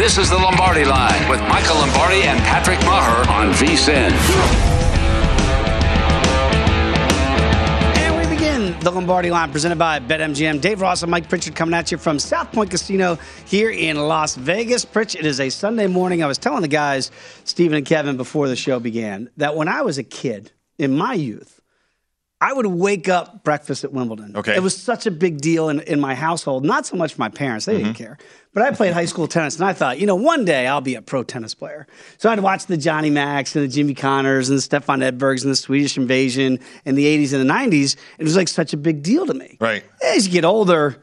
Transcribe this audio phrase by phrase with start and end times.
[0.00, 4.10] This is the Lombardi Line with Michael Lombardi and Patrick Maher on VSIN.
[7.98, 10.62] And we begin the Lombardi line presented by BetMGM.
[10.62, 14.36] Dave Ross and Mike Pritchard coming at you from South Point Casino here in Las
[14.36, 14.86] Vegas.
[14.86, 16.22] Pritch, it is a Sunday morning.
[16.22, 17.10] I was telling the guys,
[17.44, 21.12] Stephen and Kevin, before the show began, that when I was a kid in my
[21.12, 21.59] youth,
[22.42, 24.34] I would wake up breakfast at Wimbledon.
[24.34, 24.56] Okay.
[24.56, 26.64] It was such a big deal in, in my household.
[26.64, 28.02] Not so much my parents, they didn't mm-hmm.
[28.02, 28.18] care.
[28.54, 30.94] But I played high school tennis and I thought, you know, one day I'll be
[30.94, 31.86] a pro tennis player.
[32.16, 35.52] So I'd watch the Johnny Macs and the Jimmy Connors and the Stefan Edbergs and
[35.52, 37.96] the Swedish invasion in the 80s and the 90s.
[38.18, 39.58] It was like such a big deal to me.
[39.60, 39.84] Right.
[40.02, 40.96] As you get older,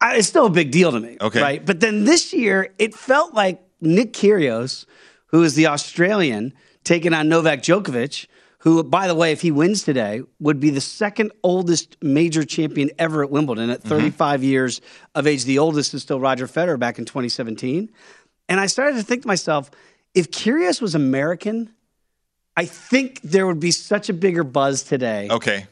[0.00, 1.16] I, it's still a big deal to me.
[1.20, 1.40] Okay.
[1.40, 1.64] Right.
[1.64, 4.84] But then this year, it felt like Nick Kyrgios,
[5.26, 6.52] who is the Australian,
[6.82, 8.26] taking on Novak Djokovic,
[8.62, 12.90] who, by the way, if he wins today, would be the second oldest major champion
[12.98, 14.80] ever at Wimbledon at 35 years
[15.16, 15.44] of age.
[15.44, 17.90] The oldest is still Roger Federer back in 2017.
[18.48, 19.70] And I started to think to myself,
[20.14, 21.72] if Kyrgios was American,
[22.56, 25.66] I think there would be such a bigger buzz today Okay.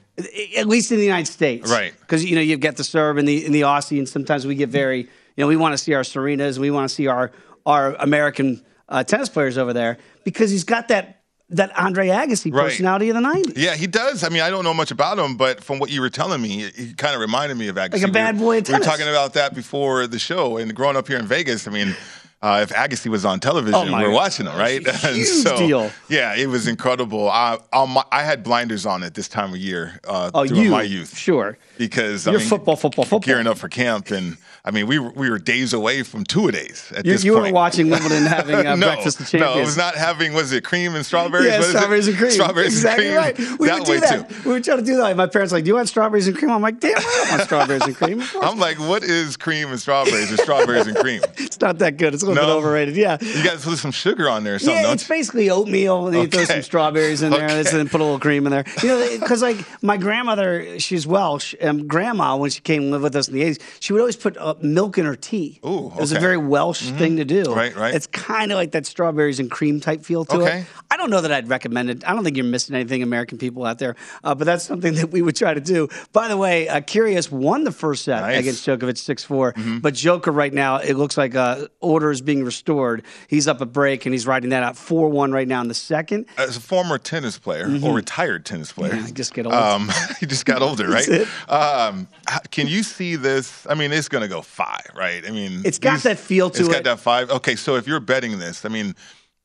[0.56, 1.92] at least in the United States, Right.
[2.00, 4.54] Because you know you've got the Serb and the and the Aussie, and sometimes we
[4.56, 7.06] get very, you know, we want to see our Serenas, and we want to see
[7.06, 7.30] our
[7.66, 11.19] our American uh, tennis players over there because he's got that
[11.50, 12.64] that Andre Agassi Right.
[12.64, 13.52] personality of the '90s.
[13.56, 14.22] Yeah, he does.
[14.24, 16.70] I mean, I don't know much about him, but from what you were telling me,
[16.74, 17.94] he, kind of reminded me of Agassi.
[17.94, 20.74] Like a bad were- boy at We were talking about that before the show, and
[20.74, 21.96] growing up here in Vegas, I mean.
[22.42, 24.80] Uh, if Agassi was on television, Oh, we were watching him, right?
[25.04, 25.90] And Huge deal.
[26.08, 27.28] Yeah, it was incredible.
[27.28, 30.70] I, um, I had blinders on at this time of year uh, Oh, through you
[30.70, 31.14] my youth.
[31.18, 31.58] sure?
[31.76, 33.20] because You're mean, football, football, football.
[33.26, 36.47] gearing up for camp, and I mean, we were, we were days away from two
[36.48, 37.47] a days at You, this you point.
[37.47, 39.54] were watching Wimbledon having uh, no, breakfast of champions.
[39.54, 40.34] No, it was not having.
[40.34, 41.47] Was it cream and strawberries?
[41.47, 41.78] Yeah, What is it?
[41.78, 42.31] strawberries and cream.
[42.31, 43.34] Strawberries exactly and right.
[43.34, 43.56] cream.
[43.59, 44.28] We that would do way that.
[44.28, 44.37] too.
[44.44, 45.16] We would try to do that.
[45.16, 47.31] My parents were like, "Do you want strawberries and cream?" I'm like, "Damn, I don't
[47.31, 51.22] want strawberries and cream." I'm like, what is cream and strawberries or strawberries and cream?
[51.38, 52.15] It's not that good.
[52.15, 52.54] It's a little No.
[52.54, 52.97] bit overrated.
[52.97, 53.16] Yeah.
[53.21, 55.15] You got to put some sugar on there or something, Yeah, it's you?
[55.15, 58.47] basically oatmeal, and you throw some strawberries in there, and then put a little cream
[58.47, 58.65] in there.
[58.82, 61.54] You know, because like my grandmother, she's Welsh.
[61.62, 64.16] Um, grandma, when she came and lived with us in the '80s, she would always
[64.16, 65.60] put uh, milk in her tea.
[65.64, 67.54] Ooh, it was a very Welsh thing to do.
[67.54, 67.94] Right, right.
[67.94, 70.58] It's kind of like that strawberries and cream type feel to Okay.
[70.60, 70.66] it.
[70.90, 72.08] I don't know that I'd recommend it.
[72.08, 73.96] I don't think you're missing anything, American people out there.
[74.24, 75.88] Uh, but that's something that we would try to do.
[76.12, 78.40] By the way, uh, Kyrgios won the first set Nice.
[78.40, 79.54] against Djokovic 6 4.
[79.80, 83.04] But Joker right now, it looks like uh, order is being restored.
[83.28, 85.74] He's up a break and he's riding that out 4 1 right now in the
[85.74, 86.26] second.
[86.36, 88.98] As a former tennis player or retired tennis player, Mm-hmm.
[89.00, 89.54] Yeah, I just get old.
[89.54, 89.90] Um,
[90.20, 91.08] you just got older, right?
[91.48, 92.08] Um,
[92.50, 93.66] can you see this?
[93.68, 95.24] I mean, it's going to go five, right?
[95.26, 96.70] I mean, It's got that feel to It's it.
[96.70, 97.30] It's got that five.
[97.30, 98.94] Okay, so if you're betting this, I mean,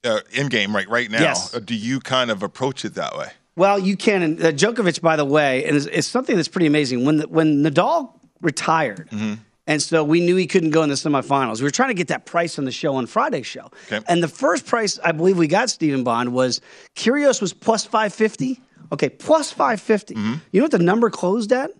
[0.04, 1.54] uh, in game right right now, Yes.
[1.56, 3.30] uh, do you kind of approach it that way?
[3.56, 4.22] Well, you can.
[4.22, 7.06] And uh, Djokovic, by the way, and it's, it's something that's pretty amazing.
[7.06, 8.12] When the, when Nadal
[8.42, 9.36] retired, Mm-hmm.
[9.68, 11.58] and so we knew he couldn't go in the semifinals.
[11.60, 14.04] We were trying to get that price on the show on Friday's show, Okay.
[14.08, 16.62] and the first price I believe we got Stephen Bond was
[16.96, 18.62] Kyrgios was plus five fifty.
[18.92, 20.14] Okay, plus 550.
[20.14, 20.34] Mm-hmm.
[20.52, 21.72] You know what the number closed at?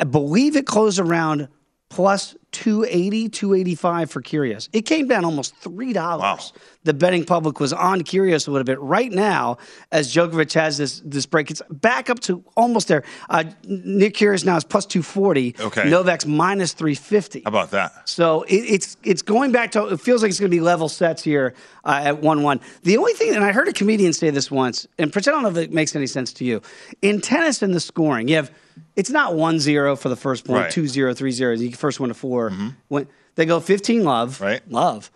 [0.00, 1.48] I believe it closed around
[1.90, 4.68] plus 280, 285 for Kyrgios.
[4.72, 5.94] It came down almost $3.
[5.94, 6.38] Wow.
[6.84, 8.80] The betting public was on Kyrgios a little bit.
[8.80, 9.58] Right now,
[9.92, 13.04] as Djokovic has this this break, it's back up to almost there.
[13.28, 15.56] Uh, Nick Kyrgios now is plus 240.
[15.60, 15.90] Okay.
[15.90, 17.42] Novak's minus 350.
[17.44, 18.08] How about that?
[18.08, 20.88] So it, it's it's going back to it feels like it's going to be level
[20.88, 21.54] sets here
[21.84, 22.60] uh, at one one.
[22.82, 25.52] The only thing, and I heard a comedian say this once, and pretend I don't
[25.52, 26.62] know if it makes any sense to you.
[27.02, 28.50] In tennis and the scoring, you have
[28.98, 30.72] It's not 1 0 for the first point, Right.
[30.72, 31.56] 2 0, 3 0.
[31.56, 32.50] The first one to 4
[32.88, 33.06] When,
[33.36, 34.34] they go 15 love.
[34.34, 34.44] Mm-hmm.
[34.44, 34.70] Right.
[34.70, 35.12] Love.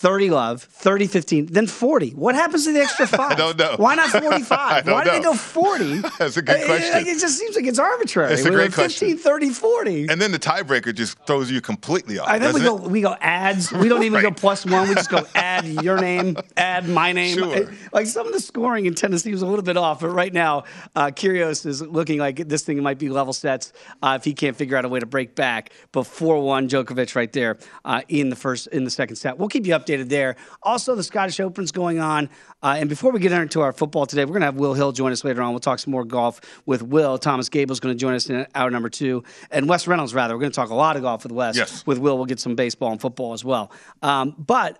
[0.00, 2.12] 30 love, 30 15, then 40.
[2.12, 3.32] What happens to the extra five?
[3.32, 3.74] I don't know.
[3.76, 4.50] Why not 45?
[4.58, 5.98] I don't Why did they go 40?
[6.18, 7.06] That's a good It- it- question.
[7.06, 8.32] It, just seems like it's arbitrary.
[8.32, 9.18] It's a We great go 15, question.
[9.18, 10.06] 30, 40.
[10.08, 12.28] And then the tiebreaker just throws you completely off.
[12.28, 12.90] I think we go it?
[12.90, 13.70] we go ads.
[13.72, 14.88] We don't even go plus one.
[14.88, 17.36] We just go add your name, add my name.
[17.36, 17.70] Sure.
[17.92, 20.64] Like some of the scoring in Tennessee was a little bit off, but right now,
[20.96, 24.56] uh, Kyrgios is looking like this thing might be level sets uh, if he can't
[24.56, 25.72] figure out a way to break back.
[25.92, 29.36] But four one Djokovic right there uh, in the first in the second set.
[29.36, 30.36] We'll keep you updated there.
[30.62, 32.28] Also, the Scottish Open's going on.
[32.62, 34.92] Uh, and before we get into our football today, we're going to have Will Hill
[34.92, 35.50] join us later on.
[35.50, 37.18] We'll talk some more golf with Will.
[37.18, 40.34] Thomas Gable's going to join us in hour number two, and Wes Reynolds rather.
[40.34, 41.86] We're going to talk a lot of golf with Wes Yes.
[41.86, 42.16] with Will.
[42.16, 43.70] We'll get some baseball and football as well.
[44.02, 44.78] Um, but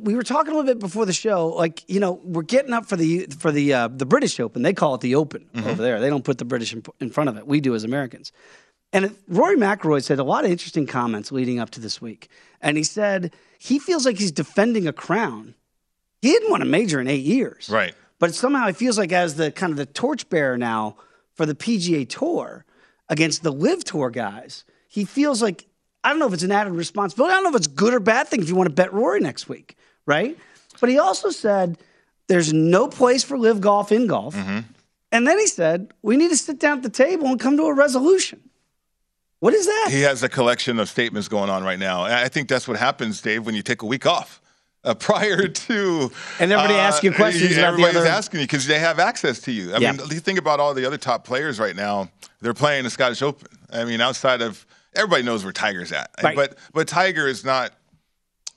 [0.00, 1.48] we were talking a little bit before the show.
[1.48, 4.62] Like you know, we're getting up for the for the uh, the British Open.
[4.62, 5.98] They call it the Open over there.
[6.00, 7.46] They don't put the British in, in front of it.
[7.46, 8.30] We do as Americans.
[8.92, 12.28] And Rory McIlroy said a lot of interesting comments leading up to this week.
[12.60, 15.54] And he said he feels like he's defending a crown.
[16.22, 17.70] He didn't won a major in eight years.
[17.70, 17.94] Right.
[18.18, 20.96] But somehow it feels like as the kind of the torchbearer now
[21.34, 22.64] for the PGA Tour
[23.08, 25.66] against the LIV Tour guys, he feels like
[26.02, 27.32] I don't know if it's an added responsibility.
[27.32, 28.92] I don't know if it's a good or bad thing if you want to bet
[28.92, 29.76] Rory next week,
[30.06, 30.36] right?
[30.80, 31.78] But he also said
[32.26, 34.34] there's no place for LIV golf in golf.
[34.34, 34.60] Mm-hmm.
[35.12, 37.64] And then he said we need to sit down at the table and come to
[37.64, 38.49] a resolution.
[39.40, 39.88] What is that?
[39.90, 42.04] He has a collection of statements going on right now.
[42.04, 44.40] And I think that's what happens, Dave, when you take a week off.
[44.82, 48.78] Uh, prior to And everybody asks you questions about everybody's other- asking you because they
[48.78, 49.74] have access to you.
[49.74, 49.92] I Yeah.
[49.92, 52.10] mean, you think about all the other top players right now.
[52.40, 53.48] They're playing the Scottish Open.
[53.70, 54.64] I mean, outside of
[54.94, 56.34] everybody knows where Tiger's at, Right.
[56.34, 57.72] but but Tiger is not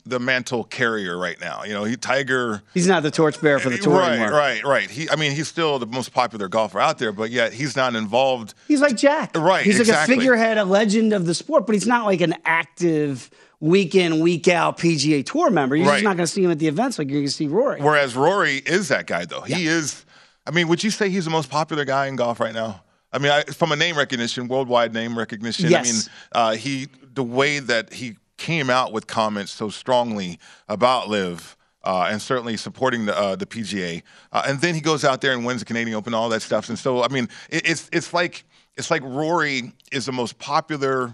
[0.05, 1.63] the mantle carrier right now.
[1.63, 2.61] You know, he Tiger.
[2.73, 4.31] He's not the torchbearer for the tour right, anymore.
[4.31, 4.89] right, right.
[4.89, 7.95] He, I mean, he's still the most popular golfer out there, but yet he's not
[7.95, 8.53] involved.
[8.67, 9.37] He's like Jack.
[9.37, 12.35] Right, He's like a figurehead, a legend of the sport, but he's not like an
[12.45, 13.29] active
[13.59, 15.75] week in, week out PGA Tour member.
[15.75, 17.47] You're just not going to see him at the events like you're going to see
[17.47, 17.81] Rory.
[17.81, 19.41] Whereas Rory is that guy, though.
[19.41, 20.05] He is.
[20.45, 22.83] I mean, would you say he's the most popular guy in golf right now?
[23.13, 25.69] I mean, I, from a name recognition, worldwide name recognition.
[25.69, 25.87] Yes.
[25.87, 26.01] I mean,
[26.33, 30.37] uh, he the way that he came out with comments so strongly
[30.67, 31.57] about LIV.
[31.85, 34.01] Uh, and certainly supporting the uh, the PGA,
[34.31, 36.69] uh, and then he goes out there and wins the Canadian Open, all that stuff.
[36.69, 38.45] And so, I mean, it, it's it's like
[38.77, 41.13] it's like Rory is the most popular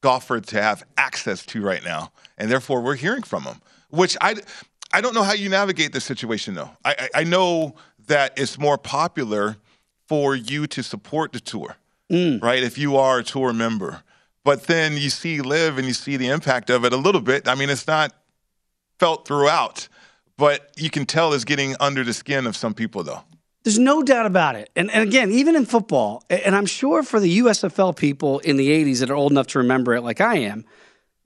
[0.00, 3.60] golfer to have access to right now, and therefore we're hearing from him.
[3.90, 4.36] Which I,
[4.94, 6.70] I don't know how you navigate this situation though.
[6.86, 7.74] I, I, I know
[8.06, 9.58] that it's more popular
[10.06, 11.76] for you to support the tour,
[12.10, 12.62] right?
[12.62, 14.02] If you are a tour member,
[14.44, 17.48] but then you see LIV and you see the impact of it a little bit.
[17.48, 18.12] I mean, it's not
[18.98, 19.88] felt throughout,
[20.36, 23.22] but you can tell it's getting under the skin of some people though.
[23.64, 24.70] There's no doubt about it.
[24.76, 28.68] And, and again, even in football, and I'm sure for the USFL people in the
[28.68, 30.64] 80s that are old enough to remember it like I am,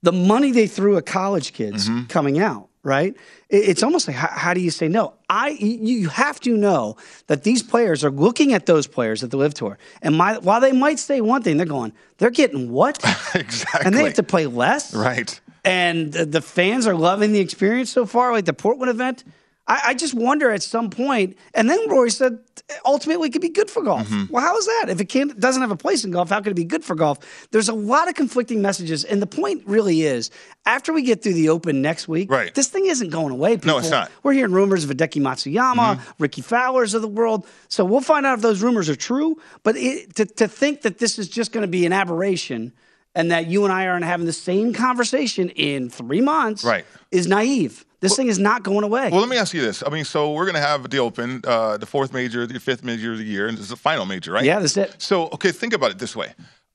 [0.03, 2.07] the money they threw at college kids Mm-hmm.
[2.07, 3.17] coming out, right?
[3.49, 5.15] It's almost like, how, how do you say no?
[5.29, 6.97] I, you have to know
[7.29, 9.79] that these players are looking at those players at the LIV Tour.
[10.01, 12.99] And my, while they might say one thing, they're going, they're getting what?
[13.35, 13.87] exactly.
[13.87, 14.95] and they have to play less?
[14.95, 15.41] right.
[15.65, 19.25] and the, the fans are loving the experience so far, like the Portland event.
[19.73, 22.39] I, I just wonder at some point, and then Rory said
[22.85, 24.09] ultimately it could be good for golf.
[24.09, 24.33] Mm-hmm.
[24.33, 24.87] Well, how is that?
[24.89, 26.95] If it can't doesn't have a place in golf, how could it be good for
[26.95, 27.19] golf?
[27.51, 30.31] There's a lot of conflicting messages, and the point really is
[30.67, 32.55] after we get through the Open next week, Right.
[32.55, 33.57] this thing isn't going away.
[33.57, 33.69] People.
[33.69, 34.11] No, it's not.
[34.23, 37.47] We're hearing rumors of Hideki Matsuyama, Rickie Fowler's of the world.
[37.69, 39.39] So we'll find out if those rumors are true.
[39.63, 42.73] But it, to, to think that this is just going to be an aberration
[43.15, 46.85] and that you and I aren't having the same conversation in three months Right.
[47.11, 47.85] is naive.
[48.01, 49.11] This thing is not going away.
[49.11, 49.83] Well, let me ask you this.
[49.87, 52.83] I mean, so we're going to have the Open, uh, the fourth major, the fifth
[52.83, 54.45] major of the year, and this is the final major, right?
[54.45, 54.97] Yeah, that's it.
[54.99, 56.33] So, okay, think about it this way: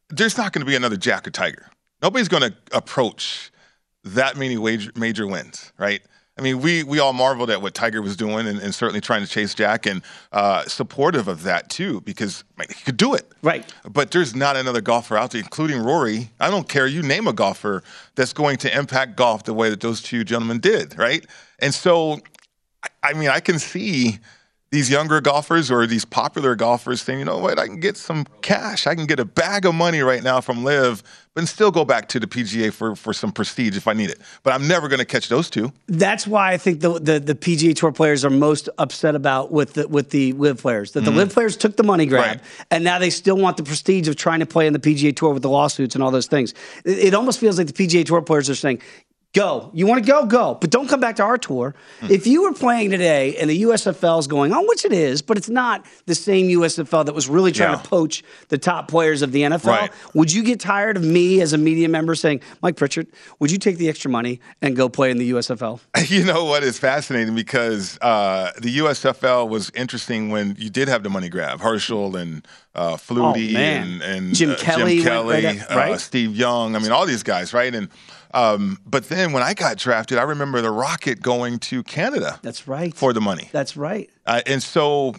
[0.10, 1.70] there's not going to be another Jack or Tiger.
[2.01, 3.51] Nobody's going to approach
[4.06, 4.56] that many
[4.96, 6.01] major wins, right?
[6.38, 9.22] I mean, we we all marveled at what Tiger was doing, and, and certainly trying
[9.24, 10.01] to chase Jack, and
[10.32, 13.25] uh, supportive of that too, because man, he could do it.
[13.41, 13.65] Right.
[13.89, 16.29] But there's not another golfer out there, including Rory.
[16.39, 16.86] I don't care.
[16.86, 17.84] You name a golfer
[18.15, 21.25] that's going to impact golf the way that those two gentlemen did, right?
[21.60, 22.20] And so,
[22.84, 24.20] I- I mean, I can see
[24.69, 28.25] these younger golfers or these popular golfers saying, you know what, I can get some
[28.41, 28.86] cash.
[28.86, 32.09] I can get a bag of money right now from LIV, but still go back
[32.09, 34.19] to the PGA for, for some prestige if I need it.
[34.43, 35.71] But I'm never going to catch those two.
[35.88, 39.74] That's why I think the, the the PGA Tour players are most upset about with
[39.74, 41.19] the with the LIV players that the mm-hmm.
[41.19, 42.25] LIV players took the money grab.
[42.25, 42.41] Right.
[42.71, 45.33] and now they still want the prestige of trying to play in the PGA Tour
[45.33, 46.53] with the lawsuits and all those things.
[46.83, 48.81] It, it almost feels like the PGA Tour players are saying.
[49.38, 49.70] Go.
[49.74, 50.25] You want to go?
[50.25, 50.58] Go.
[50.60, 51.75] But don't come back to our tour.
[52.00, 52.08] Hmm.
[52.12, 55.38] If you were playing today and the USFL is going on, which it is, but
[55.38, 57.82] it's not the same USFL that was really trying Yeah.
[57.82, 59.91] to poach the top players of the NFL, Right.
[60.13, 63.08] would you get tired of me as a media member saying, Mike Pritchard,
[63.39, 65.79] would you take the extra money and go play in the USFL?
[66.08, 71.03] You know what is fascinating because uh, the USFL was interesting when you did have
[71.03, 75.44] the money grab, Herschel and uh, Flutie Oh, and, and Jim uh, Kelly Jim right
[75.44, 75.91] Kelly, up- right?
[75.94, 76.75] uh, Steve Young.
[76.75, 77.74] I mean, all these guys, right?
[77.75, 77.89] And
[78.34, 82.67] um, but then when I got drafted, I remember the Rocket going to Canada That's
[82.67, 82.93] right.
[82.93, 84.10] for the money, That's right.
[84.25, 85.15] uh, and so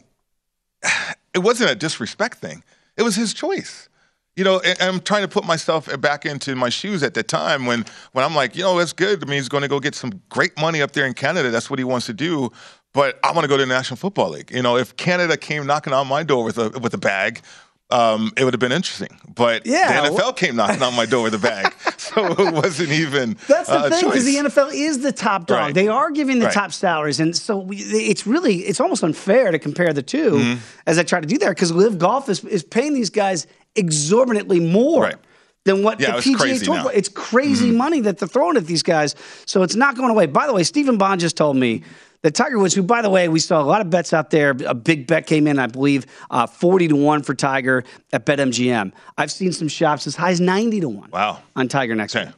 [1.35, 2.62] it wasn't a disrespect thing.
[2.97, 3.88] It was his choice.
[4.37, 7.67] You know, and I'm trying to put myself back into my shoes at the time
[7.67, 9.21] when when I'm like, you know, that's good.
[9.21, 11.50] I mean, he's going to go get some great money up there in Canada.
[11.50, 12.53] That's what he wants to do.
[12.93, 14.53] But I want to go to the National Football League.
[14.53, 17.41] You know, if Canada came knocking on my door with a with a bag,
[17.90, 19.09] um, it would have been interesting.
[19.35, 22.52] But Yeah, the NFL well- came knocking on my door with a bag, so it
[22.54, 24.37] wasn't even That's the uh, thing because the.
[24.37, 25.59] NFL is the top dog.
[25.59, 25.75] Right.
[25.75, 26.54] They are giving the Right.
[26.54, 30.59] top salaries, and so we, it's really it's almost unfair to compare the 2 Mm-hmm.
[30.87, 34.61] as I try to do there because LIV Golf is, is paying these guys exorbitantly
[34.61, 35.02] more.
[35.04, 35.16] Right.
[35.64, 36.85] Than what Yeah, the PGA Tour, now.
[36.87, 36.97] Mm-hmm.
[36.97, 39.14] it's crazy money that they're throwing at these guys.
[39.45, 40.25] So it's not going away.
[40.25, 41.83] By the way, Stephen Bond just told me
[42.23, 44.57] that Tiger Woods, who by the way, we saw a lot of bets out there.
[44.67, 48.93] A big bet came in, I believe, uh, forty to one for Tiger at BetMGM.
[49.17, 51.11] I've seen some shops as high as ninety to one.
[51.11, 51.41] Wow.
[51.57, 52.27] on Tiger next Okay.
[52.27, 52.35] week.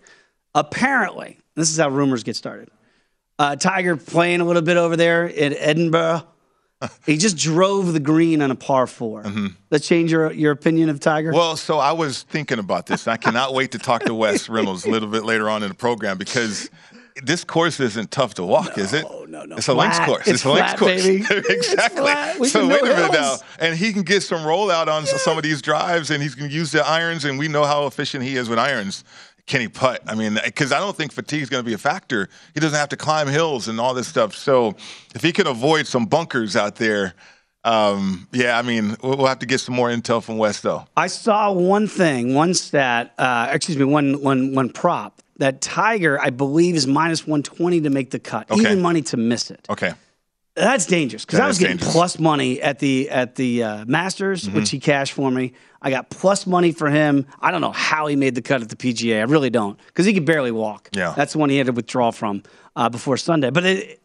[0.55, 2.69] Apparently, this is how rumors get started.
[3.39, 6.25] Uh, Tiger playing a little bit over there in Edinburgh.
[7.07, 9.25] he just drove the green on a par 4
[9.69, 11.29] That change your your opinion of Tiger?
[11.31, 11.39] Mm-hmm.
[11.39, 13.07] Well, so I was thinking about this.
[13.07, 15.75] I cannot wait to talk to Wes Reynolds a little bit later on in the
[15.75, 16.69] program because
[17.23, 19.05] this course isn't tough to walk, is it?
[19.29, 19.57] no, no.
[19.57, 20.27] It's a links course.
[20.27, 21.03] It's a links course.
[21.05, 21.25] baby.
[21.31, 22.03] It's exactly.
[22.03, 22.39] flat.
[22.39, 25.37] We So can wait a minute now, and he can get some rollout on some
[25.37, 28.25] of these drives, and he's going to use the irons, and we know how efficient
[28.25, 29.05] he is with irons.
[29.47, 30.03] Can he putt?
[30.07, 32.29] I mean, because I don't think fatigue is going to be a factor.
[32.55, 34.35] He doesn't have to climb hills and all this stuff.
[34.35, 34.77] So
[35.15, 37.15] if he can avoid some bunkers out there.
[37.63, 40.87] Um, yeah, I mean, we'll we'll have to get some more intel from Wes, though.
[40.97, 46.21] I saw one thing, one stat, uh, excuse me, one, one, one prop that Tiger,
[46.21, 48.61] I believe, is minus 120 to make the cut, Okay.
[48.63, 49.67] even money to miss it.
[49.69, 49.93] Okay.
[50.57, 51.93] That's dangerous because I was getting dangerous.
[51.93, 54.57] plus money at the at the uh, Masters, Mm-hmm.
[54.57, 55.53] which he cashed for me.
[55.81, 57.27] I got plus money for him.
[57.41, 59.21] I don't know how he made the cut at the PGA.
[59.21, 60.91] I really don't because he could barely walk.
[60.93, 61.15] Yeah.
[61.17, 62.43] that's the one he had to withdraw from
[62.77, 63.51] uh, before Sunday.
[63.51, 64.03] But it,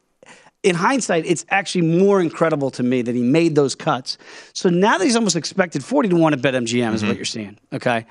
[0.64, 4.18] in hindsight, it's actually more incredible to me that he made those cuts.
[4.54, 7.08] So now that he's almost expected forty to one at BetMGM is Mm-hmm.
[7.10, 7.58] what you're seeing.
[7.74, 8.06] Okay,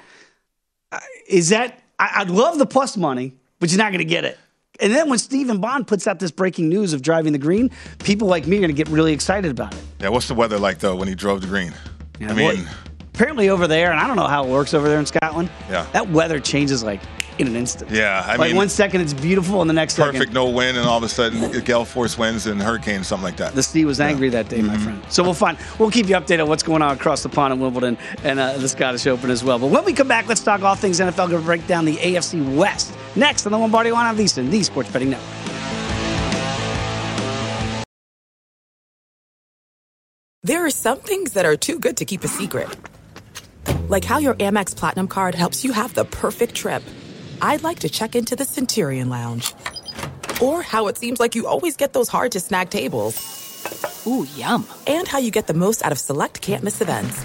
[0.92, 1.80] Uh, is that?
[2.04, 4.38] I, I'd love the plus money, but you're not going to get it.
[4.80, 7.70] And then when Stephen Bond puts out this breaking news of driving the green,
[8.02, 9.80] people like me are going to get really excited about it.
[10.00, 11.72] Yeah, what's the weather like though when he drove the green?
[12.20, 12.68] I Well, mean,
[13.14, 15.48] apparently over there, and I don't know how it works over there in Scotland.
[15.70, 15.86] Yeah.
[15.92, 17.00] that weather changes like
[17.38, 17.90] in an instant.
[17.90, 20.76] yeah, I like mean, one second it's beautiful, and the next perfect second no wind,
[20.76, 23.54] and all of a sudden gale force winds and hurricanes, something like that.
[23.54, 24.66] the sea was angry that day, Mm-hmm.
[24.68, 25.02] my friend.
[25.08, 25.58] So we'll find.
[25.78, 28.56] We'll keep you updated on what's going on across the pond in Wimbledon and uh,
[28.58, 29.58] the Scottish Open as well.
[29.58, 31.16] But when we come back, let's talk all things NFL.
[31.16, 34.62] Going to break down the AFC West next on the Lombardi Line on VSiN, the
[34.62, 35.28] Sports Betting Network.
[40.42, 42.68] There are some things that are too good to keep a secret.
[43.88, 46.82] Like how your Amex Platinum card helps you have the perfect trip.
[47.44, 49.52] I'd like to check into the Centurion Lounge.
[50.40, 53.14] Or how it seems like you always get those hard to snag tables.
[54.06, 54.66] Ooh, yum.
[54.86, 57.22] And how you get the most out of select can't miss events.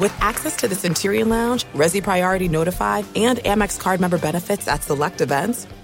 [0.00, 4.82] With access to the Centurion Lounge, Resy Priority Notified, and Amex card member benefits at
[4.82, 5.68] select events,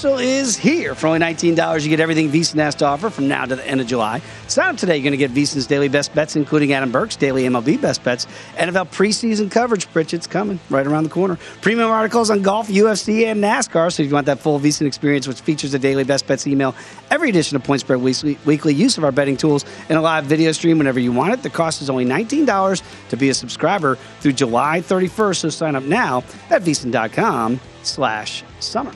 [0.00, 0.94] Special is here.
[0.94, 3.82] For only $19, you get everything VSiN has to offer from now to the end
[3.82, 4.22] of July.
[4.48, 4.96] Sign up today.
[4.96, 8.26] You're going to get VSiN's daily best bets, including Adam Burke's daily MLB best bets,
[8.56, 9.86] NFL preseason coverage.
[9.88, 11.38] Pritchett's coming right around the corner.
[11.60, 13.92] Premium articles on golf, UFC, and NASCAR.
[13.92, 16.74] So if you want that full VSiN experience, which features a daily best bets email,
[17.10, 20.24] every edition of Point Spread Weekly, weekly use of our betting tools, and a live
[20.24, 21.42] video stream whenever you want it.
[21.42, 25.36] The cost is only $19 to be a subscriber through July 31st.
[25.36, 28.92] So sign up now at VSiN.com slash summer.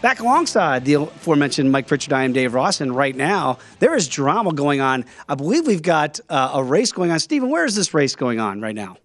[0.00, 4.06] Back alongside the aforementioned Mike Pritchard, I am Dave Ross, and right now there is
[4.06, 5.04] drama going on.
[5.28, 7.18] I believe we've got uh, a race going on.
[7.18, 8.96] Stephen, where is this race going on right now?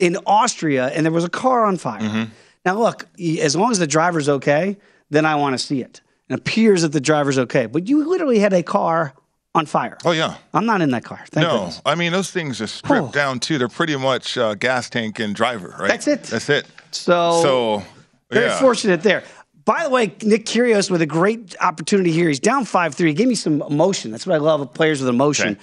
[0.00, 2.00] In Austria, and there was a car on fire.
[2.00, 2.24] Mm-hmm.
[2.64, 3.06] Now, look,
[3.40, 4.76] as long as the driver's okay,
[5.10, 6.00] then I want to see it.
[6.28, 9.14] It appears that the driver's okay, but you literally had a car
[9.54, 9.96] on fire.
[10.04, 11.24] Oh yeah, I'm not in that car.
[11.30, 11.80] Thank no, goodness.
[11.86, 13.12] I mean those things are stripped Oh.
[13.12, 13.58] down too.
[13.58, 15.86] They're pretty much uh, gas tank and driver, right?
[15.88, 16.24] That's it.
[16.24, 16.66] That's it.
[16.90, 17.82] So, So
[18.28, 18.58] very yeah.
[18.60, 19.22] fortunate there.
[19.66, 22.28] By the way, Nick Kyrgios with a great opportunity here.
[22.28, 23.08] He's down five three.
[23.08, 24.10] He gave me some emotion.
[24.12, 25.48] That's what I love of players with emotion.
[25.50, 25.60] Okay.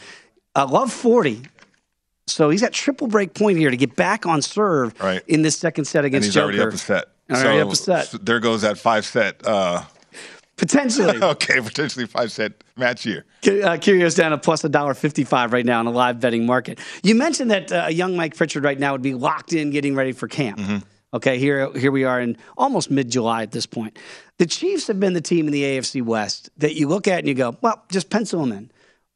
[0.56, 1.42] Uh, love forty.
[2.28, 5.22] So he's got triple break point here to get back on serve Right.
[5.28, 6.44] in this second set and against he's Joker.
[6.54, 7.06] already up a set.
[7.32, 8.06] Already so, up a set.
[8.08, 9.46] so there goes that five set.
[9.48, 9.84] Uh,
[10.56, 11.18] Potentially.
[11.24, 13.26] okay, potentially five set match here.
[13.44, 16.78] Uh, Kyrgios down to plus a dollar fifty-five right now in a live betting market.
[17.02, 20.12] You mentioned that uh, young Mike Pritchard right now would be locked in, getting ready
[20.12, 20.60] for camp.
[21.14, 23.98] Okay, here here we are in almost mid-July at this point.
[24.40, 27.28] The Chiefs have been the team in the AFC West that you look at and
[27.28, 28.72] you go, well, just pencil them in.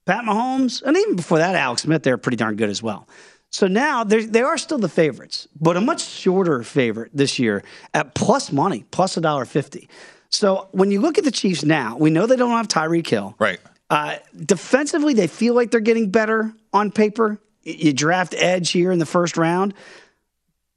[0.06, 3.08] Pat Mahomes, and even before that, Alex Smith, they're pretty darn good as well.
[3.52, 7.64] So now they're- still the favorites, but a much shorter favorite this year
[7.94, 9.90] at plus money, plus a dollar fifty.
[10.30, 13.36] So when you look at the Chiefs now, we know they don't have Tyreek Hill.
[13.40, 13.60] Right.
[13.90, 17.40] Uh, defensively, they feel like they're getting better on paper.
[17.64, 19.74] You draft Edge here in the first round.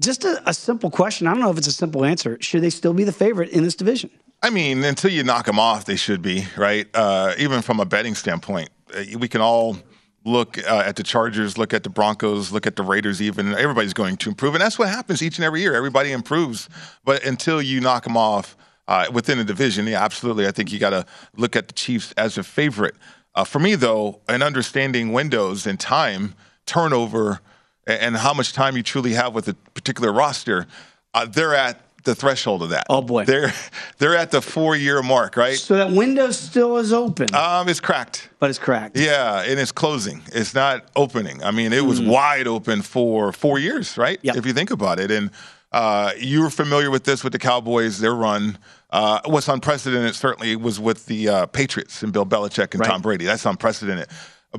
[0.01, 1.27] Just a, a simple question.
[1.27, 2.39] I don't know if it's a simple answer.
[2.41, 4.11] Should they still be the favorite in this division?
[4.43, 6.89] I mean, until you knock them off, they should be right.
[6.95, 9.77] Uh, even from a betting standpoint, uh, we can all
[10.25, 13.21] look uh, at the Chargers, look at the Broncos, look at the Raiders.
[13.21, 15.75] Even everybody's going to improve, and that's what happens each and every year.
[15.75, 16.69] Everybody improves,
[17.05, 18.57] but until you knock them off
[18.89, 20.47] uh, within a division, yeah, absolutely.
[20.47, 21.05] I think you got to
[21.37, 22.95] look at the Chiefs as a favorite.
[23.35, 26.35] Uh, for me, though, and understanding windows and time,
[26.65, 27.41] turnover,
[27.87, 30.67] and how much time you truly have with a particular roster,
[31.15, 32.87] uh, they're at the threshold of that.
[32.89, 33.25] Oh, boy.
[33.27, 33.53] they're
[33.99, 35.59] they're at the four year mark, right?
[35.59, 38.31] So that window still is open, Um, it's cracked.
[38.39, 38.97] but it's cracked.
[38.97, 40.23] Yeah, and it's closing.
[40.33, 41.43] It's not opening.
[41.43, 44.19] I mean, it was wide open for four years, right?
[44.23, 44.37] Yep.
[44.37, 45.31] If you think about it, and
[45.73, 48.57] uh, you were familiar with this with the Cowboys, their run.
[48.89, 52.89] Uh, what's unprecedented certainly was with the uh, Patriots and Bill Belichick and Right.
[52.89, 53.25] Tom Brady.
[53.27, 54.09] That's unprecedented.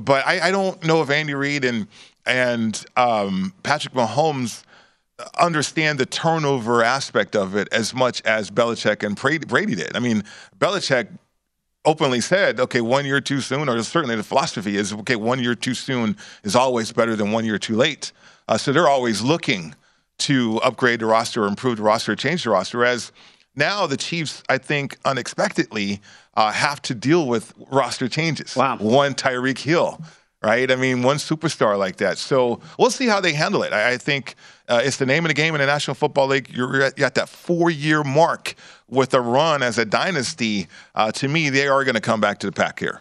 [0.00, 1.86] But I, I don't know if Andy Reid and
[2.26, 4.64] and um, Patrick Mahomes
[5.38, 9.16] understand the turnover aspect of it as much as Belichick and
[9.48, 9.96] Brady did.
[9.96, 10.24] I mean,
[10.58, 11.08] Belichick
[11.84, 15.54] openly said, okay, one year too soon, or certainly the philosophy is, okay, one year
[15.54, 18.12] too soon is always better than one year too late.
[18.48, 19.74] Uh, so they're always looking
[20.18, 22.84] to upgrade the roster, or improve the roster, or change the roster.
[22.84, 23.10] As
[23.56, 26.00] now the Chiefs, I think, unexpectedly
[26.34, 28.54] uh, have to deal with roster changes.
[28.54, 28.76] Wow.
[28.78, 30.00] One Tyreek Hill,
[30.42, 30.70] right?
[30.70, 32.18] I mean, one superstar like that.
[32.18, 33.72] So we'll see how they handle it.
[33.72, 34.34] I, I think
[34.68, 36.50] uh, it's the name of the game in the National Football League.
[36.50, 38.54] You're at, you're at that four year mark
[38.88, 40.68] with a run as a dynasty.
[40.94, 43.00] Uh, to me, they are going to come back to the pack here.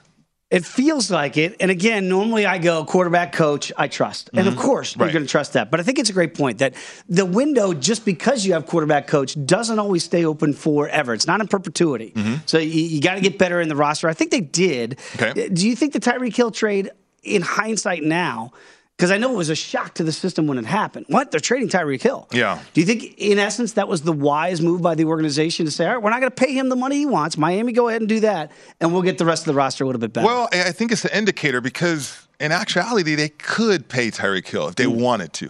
[0.49, 1.56] It feels like it.
[1.62, 4.30] And again, normally I go quarterback coach, I trust.
[4.34, 5.71] And of course, you're going to trust that.
[5.71, 6.73] But I think it's a great point that
[7.08, 11.13] the window, just because you have quarterback coach, doesn't always stay open forever.
[11.13, 12.13] It's not in perpetuity.
[12.47, 14.10] So you, you got to get better in the roster.
[14.10, 14.99] I think they did.
[15.15, 15.47] Okay.
[15.47, 16.91] Do you think the Tyreek Hill trade,
[17.23, 18.51] in hindsight now,
[18.97, 21.05] because I know it was a shock to the system when it happened.
[21.10, 21.31] What?
[21.31, 22.27] They're trading Tyreek Hill.
[22.31, 22.60] Yeah.
[22.73, 25.86] Do you think, in essence, that was the wise move by the organization to say,
[25.88, 27.38] all right, we're not going to pay him the money he wants.
[27.38, 29.88] Miami, go ahead and do that, and we'll get the rest of the roster a
[29.88, 30.25] little bit better.
[30.27, 34.75] Well, I think it's an indicator because in actuality, they could pay Tyreek Hill if
[34.75, 35.49] they wanted to.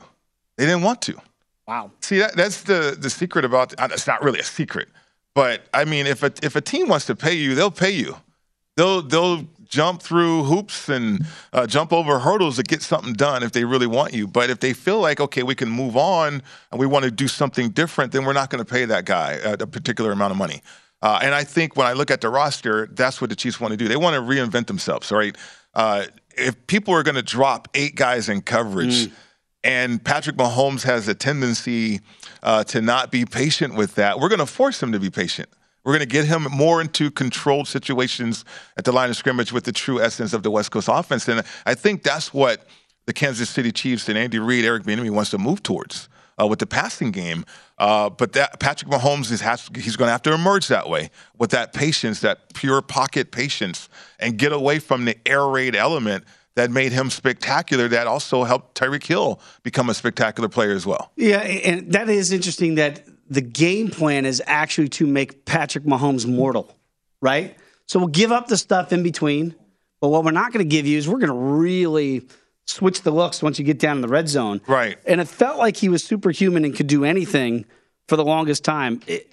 [0.58, 1.16] They didn't want to.
[1.68, 1.92] wow.
[2.02, 3.74] See, that, that's the the secret about.
[3.80, 4.90] uh, It's not really a secret,
[5.34, 8.16] but I mean, if a if a team wants to pay you, they'll pay you.
[8.78, 13.54] They'll they'll jump through hoops and uh, jump over hurdles to get something done if
[13.54, 14.28] they really want you.
[14.28, 17.28] But if they feel like okay, we can move on and we want to do
[17.28, 20.38] something different, then we're not going to pay that guy a, a particular amount of
[20.38, 20.62] money.
[21.02, 23.72] Uh, and I think when I look at the roster, that's what the Chiefs want
[23.72, 23.88] to do.
[23.88, 25.36] They want to reinvent themselves, right?
[25.74, 26.04] Uh,
[26.38, 29.10] if people are going to drop eight guys in coverage,
[29.64, 32.02] and Patrick Mahomes has a tendency
[32.44, 35.50] uh, to not be patient with that, we're going to force him to be patient.
[35.84, 38.46] We're going to get him more into controlled situations
[38.78, 41.28] at the line of scrimmage with the true essence of the West Coast offense.
[41.28, 42.66] And I think that's what
[43.08, 46.08] the Kansas City Chiefs and Andy Reid, Eric Bieniemy wants to move towards.
[46.42, 47.46] uh, with the passing game.
[47.78, 51.10] Uh, but that Patrick Mahomes is has, he's going to have to emerge that way
[51.38, 53.90] with that patience, that pure pocket patience,
[54.20, 56.24] and get away from the air raid element
[56.56, 57.88] that made him spectacular.
[57.88, 61.12] That also helped Tyreek Hill become a spectacular player as well.
[61.16, 62.76] Yeah, and that is interesting.
[62.76, 66.76] That the game plan is actually to make Patrick Mahomes mortal,
[67.22, 67.56] right?
[67.88, 69.56] So we'll give up the stuff in between,
[70.02, 72.28] but what we're not going to give you is we're going to really
[72.68, 74.60] switch the looks once you get down in the red zone.
[74.68, 74.98] Right.
[75.08, 77.66] And it felt like he was superhuman and could do anything
[78.10, 79.02] for the longest time.
[79.08, 79.28] It,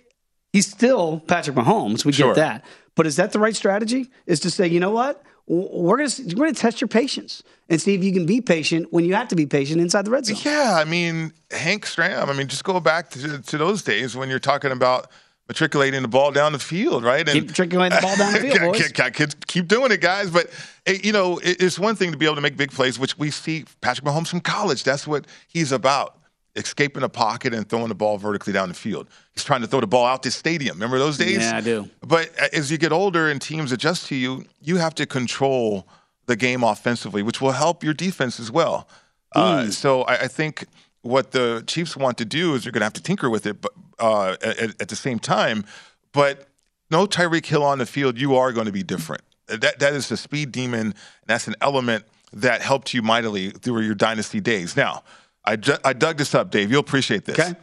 [0.52, 2.04] he's still Patrick Mahomes.
[2.04, 2.34] We Sure.
[2.34, 2.64] get that.
[2.94, 4.10] But is that the right strategy?
[4.26, 5.22] Is to say, you know what?
[5.48, 8.40] We're going to we're going to test your patience and see if you can be
[8.42, 10.36] patient when you have to be patient inside the red zone.
[10.44, 12.28] Yeah, I mean Hank Stram.
[12.28, 15.10] I mean, just go back to, to those days when you're talking about
[15.48, 17.26] matriculating the ball down the field, right?
[17.26, 18.92] Keep matriculating the ball down the field, boys.
[18.92, 20.28] Keep- keep, keep doing it, guys.
[20.30, 20.48] But
[20.84, 23.16] eh, you know, it- it's one thing to be able to make big plays, which
[23.16, 24.84] we see Patrick Mahomes from college.
[24.84, 26.17] That's what he's about.
[26.56, 29.08] Escaping a pocket and throwing the ball vertically down the field.
[29.32, 30.76] He's trying to throw the ball out the stadium.
[30.76, 31.38] Remember those days?
[31.38, 31.88] Yeah, I do.
[32.00, 35.86] But as you get older and teams adjust to you, you have to control
[36.26, 38.88] the game offensively, which will help your defense as well.
[39.34, 40.64] Uh, so I, I think
[41.02, 43.60] what the Chiefs want to do is they're going to have to tinker with it,
[43.60, 45.64] but uh, at, at the same time.
[46.12, 46.48] But
[46.90, 49.22] no Tyreek Hill on the field, you are going to be different.
[49.46, 50.94] That that is the speed demon, and
[51.26, 54.76] that's an element that helped you mightily through your dynasty days.
[54.76, 55.02] Now,
[55.48, 56.70] I ju- I dug this up, Dave.
[56.70, 57.38] You'll appreciate this.
[57.38, 57.54] Okay.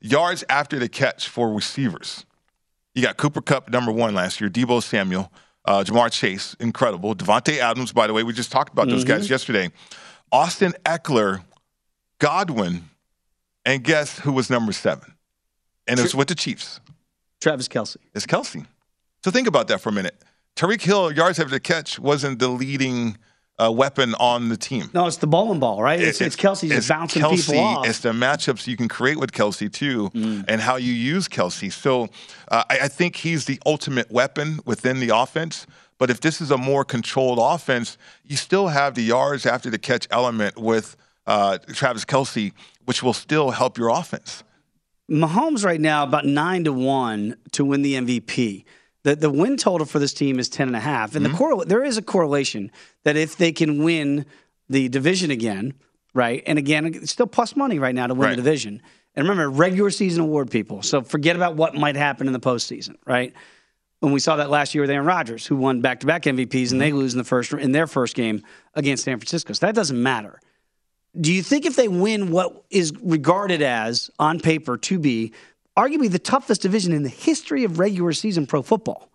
[0.00, 2.24] Yards after the catch for receivers.
[2.94, 5.32] You got Cooper Kupp number one last year, Deebo Samuel,
[5.64, 7.14] uh, Ja'Marr Chase, incredible.
[7.14, 9.70] Davante Adams, by the way, we just talked about those guys yesterday.
[10.32, 11.42] Austin Ekeler,
[12.18, 12.88] Godwin,
[13.64, 15.14] and guess who was number seven?
[15.86, 16.80] And it was with the Chiefs.
[17.40, 17.96] Travis Kelce.
[18.14, 18.66] It's Kelce.
[19.24, 20.16] So think about that for a minute.
[20.56, 23.16] Tyreek Hill, yards after the catch, wasn't the leading
[23.60, 24.90] uh, weapon on the team.
[24.94, 26.00] No, it's the bowling ball, right?
[26.00, 27.84] It's, it's, Kelce just it's bouncing Kelce, people off.
[27.84, 27.88] Mm.
[27.88, 31.72] It's the matchups you can create with Kelce too, and how you use Kelce.
[31.72, 32.04] So
[32.48, 35.66] uh, I, I think he's the ultimate weapon within the offense.
[35.98, 39.78] But if this is a more controlled offense, you still have the yards after the
[39.78, 40.96] catch element with
[41.26, 42.52] uh, Travis Kelce,
[42.86, 44.42] which will still help your offense.
[45.10, 48.64] Mahomes right now about nine to one to win the MVP.
[49.02, 51.38] The the win total for this team is ten and a half, and the mm-hmm.
[51.38, 52.70] correl- there is a correlation
[53.04, 54.26] that if they can win
[54.68, 55.74] the division again,
[56.14, 58.36] right, and again it's still plus money right now to win Right.
[58.36, 58.82] the division.
[59.16, 60.82] And remember, regular season award people.
[60.82, 63.34] So forget about what might happen in the postseason, right?
[63.98, 66.70] When we saw that last year with Aaron Rodgers, who won back to back MVPs,
[66.72, 66.98] and they mm-hmm.
[66.98, 68.42] lose in the first in their first game
[68.74, 69.52] against San Francisco.
[69.52, 70.40] So that doesn't matter.
[71.20, 75.32] Do you think if they win what is regarded as, on paper, to be
[75.76, 79.10] arguably the toughest division in the history of regular season pro football,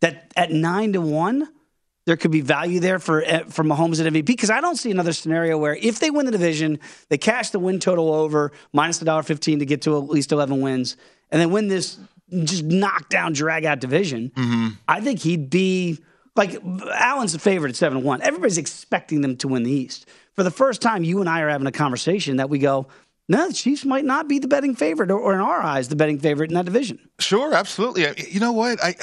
[0.00, 1.48] that at nine to one,
[2.06, 4.26] there could be value there for eh, for Mahomes at MVP?
[4.26, 7.58] Because I don't see another scenario where if they win the division, they cash the
[7.58, 10.96] win total over minus the dollar fifteen to get to at least eleven wins,
[11.30, 11.98] and then win this
[12.44, 14.32] just knock down drag out division.
[14.88, 15.98] I think he'd be
[16.36, 16.60] like
[16.92, 18.20] Allen's a favorite at seven to one.
[18.22, 20.06] Everybody's expecting them to win the East.
[20.34, 22.88] For the first time, you and I are having a conversation that we go,
[23.28, 25.96] no, the Chiefs might not be the betting favorite, or, or in our eyes, the
[25.96, 26.98] betting favorite in that division.
[27.18, 28.06] Sure, absolutely.
[28.30, 28.82] You know what?
[28.82, 28.94] I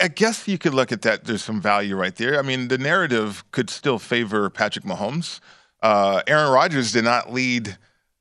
[0.00, 1.24] I guess you could look at that.
[1.24, 2.38] There's some value right there.
[2.38, 5.40] I mean, the narrative could still favor Patrick Mahomes.
[5.82, 7.76] Uh, Aaron Rodgers did not lead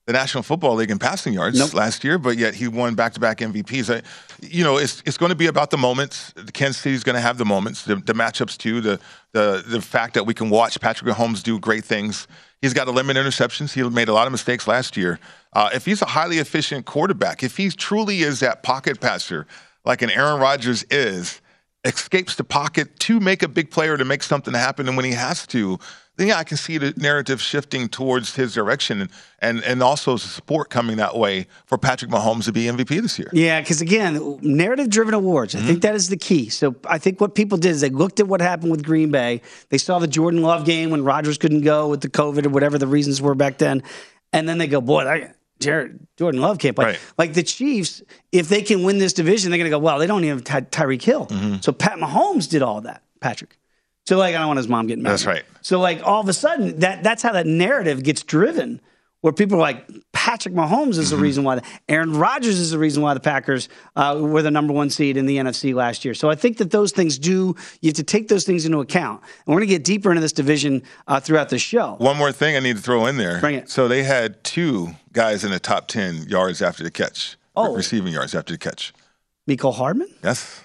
[0.06, 1.74] the National Football League in passing yards Nope.
[1.74, 3.96] last year, but yet he won back-to-back MVPs.
[3.96, 4.02] I,
[4.42, 6.34] you know, it's it's going to be about the moments.
[6.54, 9.00] Kansas City's going to have the moments, the, the matchups too, the
[9.32, 12.28] the the fact that we can watch Patrick Mahomes do great things.
[12.64, 13.74] He's got 11 interceptions.
[13.74, 15.20] He made a lot of mistakes last year.
[15.52, 19.46] Uh, if he's a highly efficient quarterback, if he truly is that pocket passer
[19.84, 21.42] like an Aaron Rodgers is,
[21.84, 25.12] escapes the pocket to make a big player to make something happen, and when he
[25.12, 25.78] has to,
[26.18, 30.16] then yeah, I can see the narrative shifting towards his direction, and and, and also
[30.16, 33.30] support coming that way for Patrick Mahomes to be MVP this year.
[33.34, 35.56] Yeah, because again, narrative driven awards.
[35.56, 35.80] I think mm-hmm.
[35.80, 36.50] that is the key.
[36.50, 39.42] So I think what people did is they looked at what happened with Green Bay.
[39.70, 42.78] They saw the Jordan Love game when Rodgers couldn't go with the COVID or whatever
[42.78, 43.84] the reasons were back then.
[44.32, 46.86] And then they go, boy, that, Jared, Jordan Love can't play.
[46.86, 47.00] Right.
[47.18, 50.08] Like the Chiefs, if they can win this division, they're going to go, well, they
[50.08, 51.28] don't even have Ty- Tyreek Hill.
[51.28, 51.62] Mm-hmm.
[51.62, 53.58] So Pat Mahomes did all that, Patrick.
[54.06, 55.12] So like, I don't want his mom getting mad.
[55.12, 55.44] That's right.
[55.62, 58.82] So like, all of a sudden, that that's how that narrative gets driven,
[59.22, 61.24] where people are like, Patrick Mahomes is the Mm-hmm.
[61.24, 64.74] reason why, the, Aaron Rodgers is the reason why the Packers uh, were the number
[64.74, 66.14] one seed in the NFC last year.
[66.14, 69.22] So I think that those things do, you have to take those things into account.
[69.46, 71.96] And we're going to get deeper into this division uh, throughout the show.
[72.00, 73.40] One more thing I need to throw in there.
[73.40, 73.70] Bring it.
[73.70, 77.74] So they had two guys in the top 10 yards after the catch, Oh.
[77.76, 78.94] receiving yards after the catch.
[79.50, 80.08] Mecole Hardman?
[80.24, 80.62] Yes.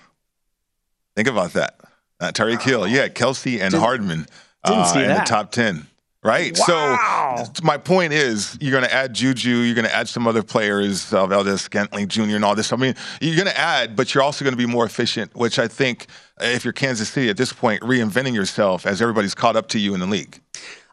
[1.17, 1.78] Think about that.
[2.21, 4.27] Uh, Tyreek Hill, yeah, Kelce and Hardman
[4.65, 5.87] didn't uh, in the top 10.
[6.21, 6.59] Right.
[6.69, 7.45] Wow.
[7.45, 9.49] So my point is, you're going to add Juju.
[9.49, 12.23] You're going to add some other players, uh, Valdes-Scantling Jr.
[12.23, 12.73] and all this.
[12.73, 15.35] I mean, you're going to add, but you're also going to be more efficient.
[15.37, 16.07] Which I think,
[16.41, 19.95] if you're Kansas City at this point, reinventing yourself as everybody's caught up to you
[19.95, 20.41] in the league.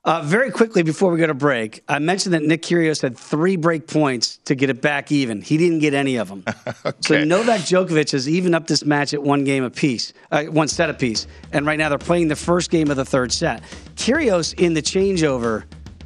[0.06, 3.56] Uh, very quickly before we go to break, I mentioned that Nick Kyrgios had three
[3.56, 5.42] break points to get it back even.
[5.42, 6.44] He didn't get any of them.
[6.86, 6.92] okay.
[7.02, 10.92] So Novak Djokovic has even up this match at one game apiece, uh, one set
[10.92, 11.26] apiece.
[11.54, 13.64] And right now they're playing the first game of the third set.
[13.96, 15.64] Kyrgios in the changeover.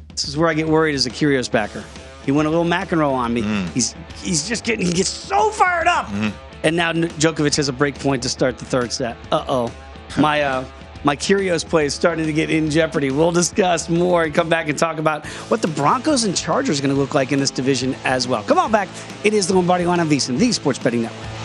[0.08, 1.84] This is where I get worried as a Kyrgios backer.
[2.24, 3.42] He went a little McEnroe on me.
[3.42, 3.68] Mm.
[3.70, 6.06] He's he's just getting he gets so fired up.
[6.06, 6.32] Mm.
[6.62, 9.16] And now Djokovic has a break point to start the third set.
[9.30, 9.72] Uh oh,
[10.18, 10.64] my uh,
[11.04, 13.10] my Kyrgios play is starting to get in jeopardy.
[13.10, 16.82] We'll discuss more and come back and talk about what the Broncos and Chargers are
[16.82, 18.42] going to look like in this division as well.
[18.42, 18.88] Come on back.
[19.24, 21.39] It is the Lombardi line on VSiN, the Sports Betting Network.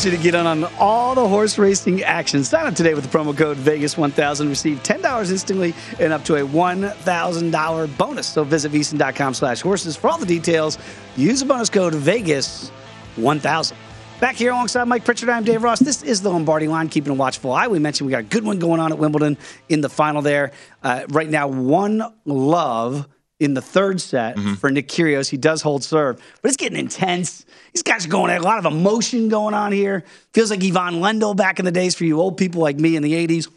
[0.00, 2.42] You to get in on all the horse racing action.
[2.44, 4.48] Sign up today with the promo code Vegas1000.
[4.48, 8.26] Receive $10 instantly and up to a $1,000 bonus.
[8.26, 10.78] So visit VSiN.com slash horses for all the details.
[11.14, 13.72] Use the bonus code Vegas1000.
[14.18, 15.80] Back here alongside Mike Pritchard, I'm Dave Ross.
[15.80, 17.68] This is the Lombardi line, keeping a watchful eye.
[17.68, 19.36] We mentioned we got a good one going on at Wimbledon
[19.68, 20.52] in the final there.
[20.82, 23.08] Uh, right now, one love
[23.40, 24.54] in the third set mm-hmm.
[24.54, 25.28] for Nick Kyrgios.
[25.28, 27.44] He does hold serve, but it's getting intense.
[27.72, 30.04] These guys are going at a lot of emotion going on here.
[30.34, 33.02] Feels like Ivan Lendl back in the days for you old people like me in
[33.02, 33.48] the 80s.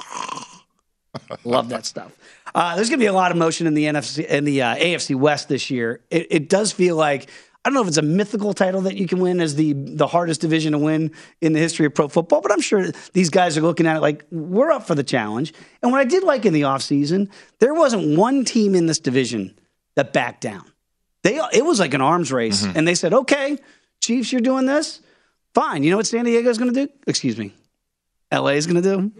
[1.43, 2.15] Love that stuff.
[2.54, 4.75] Uh, there's going to be a lot of motion in the NFC in the uh,
[4.75, 6.01] AFC West this year.
[6.10, 7.30] It, it, does feel like
[7.63, 10.08] I don't know if it's a mythical title that you can win as the the
[10.08, 13.58] hardest division to win in the history of pro football, but I'm sure these guys
[13.58, 15.54] are looking at it like we're up for the challenge.
[15.82, 19.58] And what I did like in the offseason, there wasn't one team in this division
[19.95, 20.71] that backed down.
[21.23, 22.78] They it was like an arms race, mm-hmm.
[22.78, 23.58] and they said, "Okay,
[24.06, 25.02] Chiefs, you're doing this?
[25.54, 25.84] Fine.
[25.84, 26.91] You know what San Diego is going to do?
[27.08, 27.54] Excuse me.
[28.32, 29.12] LA is going to do?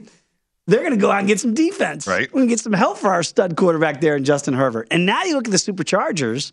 [0.68, 2.08] They're going to go out and get some defense.
[2.08, 2.32] Right.
[2.32, 4.88] We're going to get some help for our stud quarterback there in Justin Herbert.
[4.92, 6.52] And now you look at the Superchargers,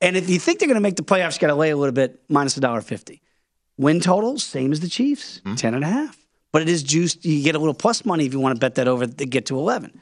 [0.00, 1.76] and if you think they're going to make the playoffs, you got to lay a
[1.76, 3.22] little bit minus a dollar fifty.
[3.78, 5.54] Win total, same as the Chiefs, mm-hmm.
[5.56, 6.16] 10 and a half.
[6.52, 7.24] But it is juiced.
[7.24, 9.46] You get a little plus money if you want to bet that over to get
[9.46, 10.00] to 11.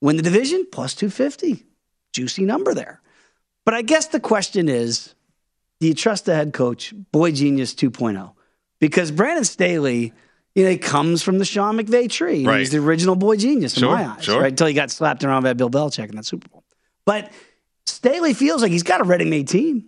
[0.00, 1.64] Win the division, plus 250.
[2.12, 3.00] Juicy number there.
[3.64, 5.15] But I guess the question is
[5.80, 8.32] do you trust the head coach, boy genius 2.0?
[8.78, 10.12] Because Brandon Staley,
[10.54, 12.44] you know, he comes from the Sean McVay tree.
[12.44, 12.60] Right.
[12.60, 14.40] He's the original boy genius sure, in my eyes, sure.
[14.40, 14.52] right?
[14.52, 16.64] Until he got slapped around by Bill Belichick in that Super Bowl.
[17.04, 17.32] But
[17.86, 19.86] Staley feels like he's got a ready-made team.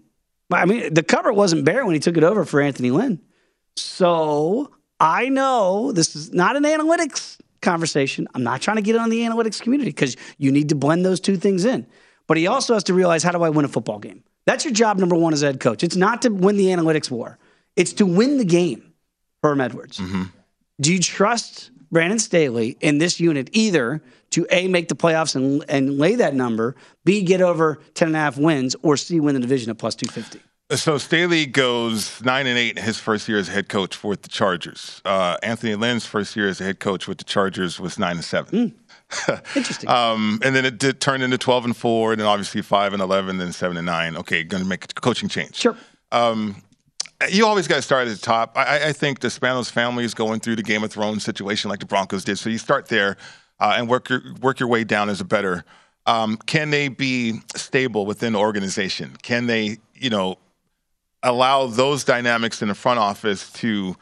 [0.51, 3.21] I mean, the cover wasn't bare when he took it over for Anthony Lynn.
[3.77, 8.27] So I know this is not an analytics conversation.
[8.35, 11.21] I'm not trying to get on the analytics community because you need to blend those
[11.21, 11.87] two things in.
[12.27, 14.23] But he also has to realize how do I win a football game?
[14.49, 15.85] That's your job number one as head coach.
[15.85, 17.37] It's not to win the analytics war.
[17.77, 18.95] It's to win the game,
[19.43, 19.99] Herm Edwards.
[19.99, 20.23] Mm-hmm.
[20.81, 25.63] Do you trust Brandon Staley in this unit either to A, make the playoffs and,
[25.69, 29.35] and lay that number, B, get over 10 and a half wins, or C, win
[29.35, 30.41] the division at plus 250?
[30.71, 34.31] So Staley goes nine and eight in his first year as head coach with the
[34.31, 35.03] Chargers.
[35.05, 38.25] Uh, Anthony Lynn's first year as a head coach with the Chargers was nine and
[38.25, 38.71] seven.
[38.71, 38.75] Mm.
[39.57, 39.89] Interesting.
[39.89, 43.03] um, and then it did turn into 12 and 4, and then obviously 5 and
[43.03, 44.17] 11, then 7 and 9.
[44.19, 45.55] Okay, going to make a coaching change.
[45.57, 45.77] Sure.
[46.13, 46.63] Um,
[47.31, 48.57] you always got to start at the top.
[48.57, 51.81] I, I, think the Spanos family is going through the Game of Thrones situation like
[51.81, 52.39] the Broncos did.
[52.39, 53.17] So you start there
[53.59, 55.65] uh, and work your, work your way down as a better.
[56.07, 59.17] Um, can they be stable within the organization?
[59.23, 60.39] Can they, you know,
[61.23, 63.97] allow those dynamics in the front office to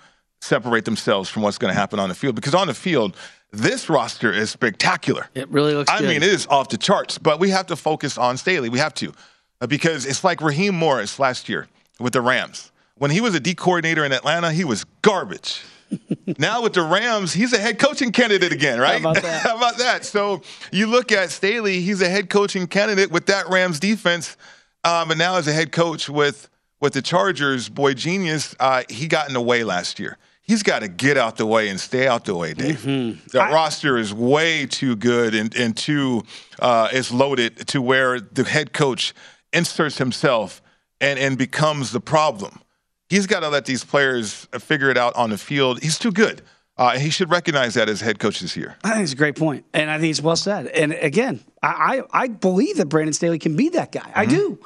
[0.46, 2.34] separate themselves from what's going to happen on the field?
[2.34, 3.16] Because on the field,
[3.52, 5.28] this roster is spectacular.
[5.34, 6.08] It really looks I good.
[6.08, 8.68] mean, it is off the charts, but we have to focus on Staley.
[8.68, 9.12] We have to.
[9.60, 12.70] Uh, because it's like Raheem Morris last year with the Rams.
[12.98, 15.62] When he was a D coordinator in Atlanta, he was garbage.
[16.38, 19.00] now with the Rams, he's a head coaching candidate again, right?
[19.00, 19.42] How about that?
[19.46, 20.04] How about that?
[20.04, 24.36] So you look at Staley, he's a head coaching candidate with that Rams defense.
[24.84, 26.48] Um, and now as a head coach with
[26.80, 30.80] with the Chargers, boy genius, uh, he got in the way last year he's got
[30.80, 32.80] to get out the way and stay out the way, Dave.
[32.80, 33.28] Mm-hmm.
[33.32, 36.22] The I, roster is way too good and, and too
[36.60, 39.14] uh, is loaded to where the head coach
[39.52, 40.62] inserts himself
[41.00, 42.60] and, and becomes the problem.
[43.08, 45.82] He's got to let these players figure it out on the field.
[45.82, 46.42] He's too good.
[46.78, 48.76] Uh, he should recognize that as head coach this year.
[48.84, 50.66] I think it's a great point, and I think it's well said.
[50.66, 54.00] And again, I I, I believe that Brandon Staley can be that guy.
[54.00, 54.18] Mm-hmm.
[54.18, 54.58] I do.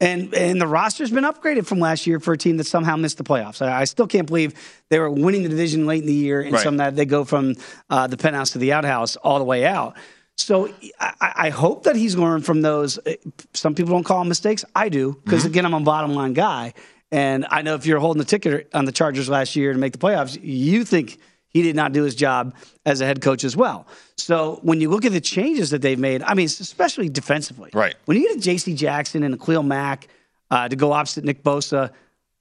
[0.00, 3.18] And and the roster's been upgraded from last year for a team that somehow missed
[3.18, 3.60] the playoffs.
[3.60, 4.54] I, I still can't believe
[4.88, 6.62] they were winning the division late in the year, and right.
[6.62, 7.54] some that they go from
[7.90, 9.96] uh, the penthouse to the outhouse all the way out.
[10.36, 12.98] So I, I hope that he's learned from those.
[12.98, 13.16] uh,
[13.52, 14.64] Some people don't call them mistakes.
[14.74, 16.72] I do because again, I'm a bottom line guy,
[17.12, 19.92] and I know if you're holding the ticket on the Chargers last year to make
[19.92, 21.18] the playoffs, you think
[21.50, 22.54] he did not do his job
[22.86, 23.86] as a head coach as well.
[24.16, 27.94] So when you look at the changes that they've made, I mean, especially defensively, Right.
[28.06, 28.74] When you get a J.C.
[28.74, 30.08] Jackson and a Khalil Mack
[30.50, 31.90] uh, to go opposite Nick Bosa,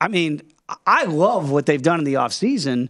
[0.01, 0.41] I mean,
[0.85, 2.89] I love what they've done in the offseason.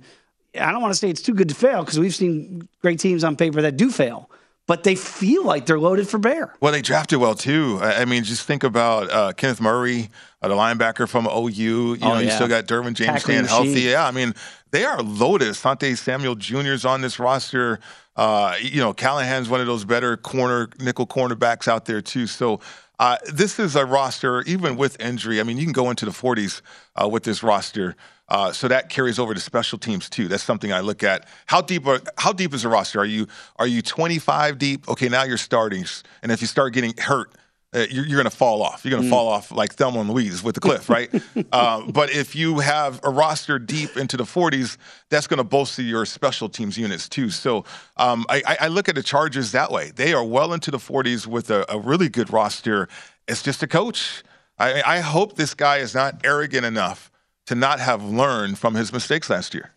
[0.60, 3.24] I don't want to say it's too good to fail because we've seen great teams
[3.24, 4.30] on paper that do fail,
[4.68, 6.54] but they feel like they're loaded for bear.
[6.60, 7.80] Well, they drafted well too.
[7.82, 10.10] I mean, just think about uh, Kenneth Murray,
[10.42, 11.50] uh, the linebacker from OU.
[11.52, 13.66] You know, you still got Derwin James Tackling staying machine.
[13.66, 13.82] healthy.
[13.82, 14.34] Yeah, I mean,
[14.72, 15.56] they are loaded.
[15.56, 16.74] Sante Samuel Jr.
[16.74, 17.80] is on this roster.
[18.16, 22.28] Uh, you know, Callahan's one of those better corner nickel cornerbacks out there too.
[22.28, 22.60] So.
[23.02, 25.40] Uh, this is a roster, even with injury.
[25.40, 26.62] I mean, you can go into the 40s
[27.02, 27.96] uh, with this roster,
[28.28, 30.28] uh, so that carries over to special teams too.
[30.28, 31.26] That's something I look at.
[31.46, 31.88] How deep?
[31.88, 33.00] Are, how deep is the roster?
[33.00, 34.90] Are you are you 25 deep?
[34.90, 35.86] Okay, now you're starting,
[36.22, 37.32] and if you start getting hurt,
[37.74, 38.84] uh, you're, you're going to fall off.
[38.84, 41.10] You're going to fall off like Thelma and Louise with the cliff, right?
[41.52, 44.78] uh, but if you have a roster deep into the 40s,
[45.10, 47.30] that's going to bolster your special teams units too.
[47.30, 47.66] So
[47.98, 49.92] um, I, I- I look at the Chargers that way.
[49.96, 52.88] They are well into the 40s with a, a really good roster.
[53.28, 54.24] It's just a coach.
[54.58, 57.12] I, I hope this guy is not arrogant enough
[57.46, 59.72] to not have learned from his mistakes last year.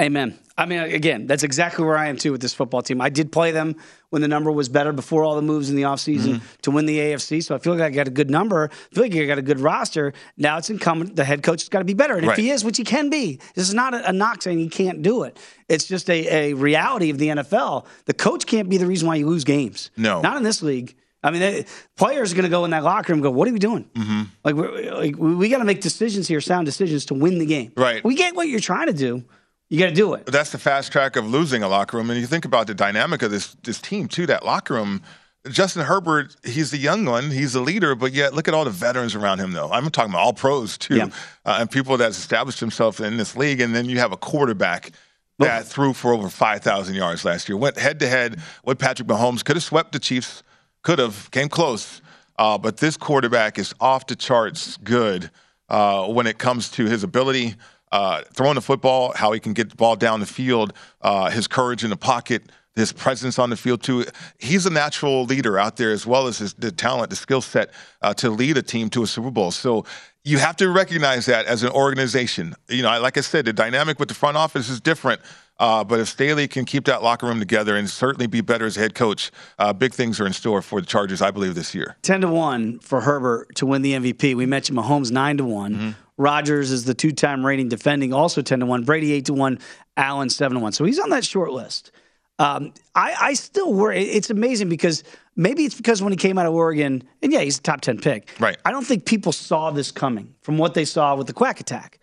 [0.00, 0.36] Amen.
[0.58, 3.00] I mean, again, that's exactly where I am too with this football team.
[3.00, 3.76] I did play them
[4.14, 6.96] when the number was better before all the moves in the offseason to win the
[6.98, 7.42] AFC.
[7.42, 8.70] So I feel like I got a good number.
[8.72, 10.12] I feel like I got a good roster.
[10.36, 11.16] Now it's incumbent.
[11.16, 12.14] The head coach has got to be better.
[12.14, 12.38] And Right.
[12.38, 14.68] if he is, which he can be, this is not a, a knock saying he
[14.68, 15.36] can't do it.
[15.68, 17.86] It's just a, a reality of the NFL.
[18.04, 19.90] The coach can't be the reason why you lose games.
[19.96, 20.20] No.
[20.20, 20.94] Not in this league.
[21.24, 23.48] I mean, they, players are going to go in that locker room and go, What
[23.48, 23.84] are we doing?
[23.94, 24.22] Mm-hmm.
[24.44, 27.46] Like, we're, like, we, we got to make decisions here, sound decisions to win the
[27.46, 27.72] game.
[27.76, 28.04] Right.
[28.04, 29.24] We get what you're trying to do.
[29.70, 30.26] You got to do it.
[30.26, 32.10] that's the fast track of losing a locker room.
[32.10, 34.26] And you think about the dynamic of this this team too.
[34.26, 35.02] That locker room.
[35.50, 38.70] Justin Herbert, he's the young one, he's the leader, but yet look at all the
[38.70, 39.52] veterans around him.
[39.52, 41.04] Though I'm talking about all pros too, Yeah.
[41.44, 43.60] uh, and people that's established himself in this league.
[43.60, 44.92] And then you have a quarterback
[45.38, 47.58] that threw for over 5,000 yards last year.
[47.58, 49.44] Went head to head with Patrick Mahomes.
[49.44, 50.42] Could have swept the Chiefs.
[50.82, 52.00] Could have came close.
[52.38, 55.30] Uh, but this quarterback is off the charts good
[55.68, 57.54] uh, when it comes to his ability
[57.94, 61.46] uh, throwing the football, how he can get the ball down the field, uh, his
[61.46, 62.42] courage in the pocket,
[62.74, 64.04] his presence on the field too.
[64.36, 67.70] He's a natural leader out there as well as his the talent, the skill set
[68.02, 69.52] uh, to lead a team to a Super Bowl.
[69.52, 69.84] So
[70.24, 72.56] you have to recognize that as an organization.
[72.68, 75.20] You know, like I said, the dynamic with the front office is different.
[75.58, 78.74] Uh, but if Staley can keep that locker room together and certainly be better as
[78.74, 81.96] head coach, uh, big things are in store for the Chargers, I believe, this year.
[82.02, 84.34] 10 to 1 for Herbert to win the MVP.
[84.34, 85.90] We mentioned Mahomes 9 to one Mm-hmm.
[86.16, 88.84] Rodgers is the two time reigning defending, also 10 to 1.
[88.84, 89.58] Brady 8 to 1.
[89.96, 90.72] Allen 7 to 1.
[90.72, 91.90] So he's on that short list.
[92.38, 94.02] Um, I, I still worry.
[94.02, 95.04] It's amazing because
[95.36, 97.98] maybe it's because when he came out of Oregon, and yeah, he's a top 10
[97.98, 98.30] pick.
[98.40, 98.56] Right.
[98.64, 101.98] I don't think people saw this coming from what they saw with the quack attack.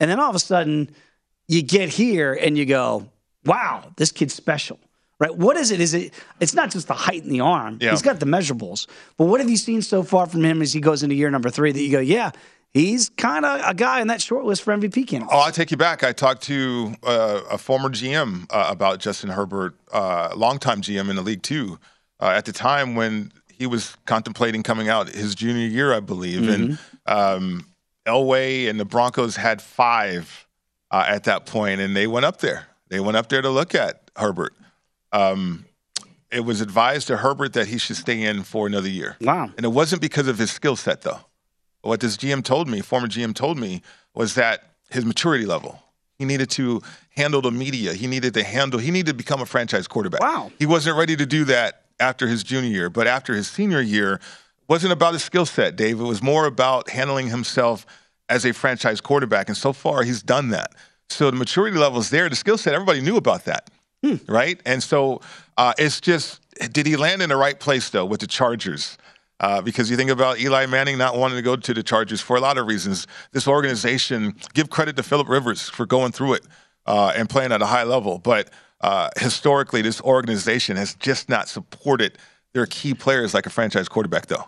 [0.00, 0.90] And then all of a sudden,
[1.48, 3.08] you get here and you go,
[3.44, 4.78] wow, this kid's special.
[5.18, 5.34] Right?
[5.34, 5.80] What is it?
[5.80, 6.12] Is it?
[6.40, 7.78] It's not just the height and the arm.
[7.80, 7.92] Yeah.
[7.92, 8.86] He's got the measurables.
[9.16, 11.48] But what have you seen so far from him as he goes into year number
[11.48, 12.32] three that you go, yeah,
[12.74, 15.30] he's kind of a guy in that short list for MVP candidate?
[15.32, 16.04] Oh, I'll take you back.
[16.04, 21.16] I talked to uh, a former GM uh, about Justin Herbert, uh, longtime GM in
[21.16, 21.78] the league too.
[22.20, 26.46] Uh, at the time when he was contemplating coming out his junior year, I believe,
[26.46, 27.66] and um,
[28.06, 30.45] Elway and the Broncos had five
[30.90, 32.66] uh, at that point, and they went up there.
[32.88, 34.54] They went up there to look at Herbert.
[35.12, 35.64] Um,
[36.30, 39.16] it was advised to Herbert that he should stay in for another year.
[39.20, 39.50] Wow.
[39.56, 41.20] And it wasn't because of his skill set, though.
[41.82, 43.82] What this GM told me, former GM told me,
[44.14, 45.82] was that his maturity level.
[46.18, 47.94] He needed to handle the media.
[47.94, 48.80] He needed to handle.
[48.80, 50.20] He needed to become a franchise quarterback.
[50.20, 50.50] Wow.
[50.58, 54.20] He wasn't ready to do that after his junior year, but after his senior year,
[54.68, 56.00] wasn't about his skill set, Dave.
[56.00, 57.86] It was more about handling himself
[58.28, 60.72] as a franchise quarterback, and so far he's done that.
[61.08, 62.28] So the maturity level is there.
[62.28, 63.70] The skill set, everybody knew about that,
[64.26, 64.60] right?
[64.64, 65.20] And so
[65.56, 66.40] uh, it's just,
[66.72, 68.98] did he land in the right place though with the Chargers?
[69.38, 72.36] Uh, because you think about Eli Manning not wanting to go to the Chargers for
[72.36, 73.06] a lot of reasons.
[73.32, 76.46] This organization, give credit to Philip Rivers for going through it
[76.86, 81.48] uh, and playing at a high level, but uh, historically, this organization has just not
[81.48, 82.18] supported
[82.56, 84.44] their key players like a franchise quarterback, though.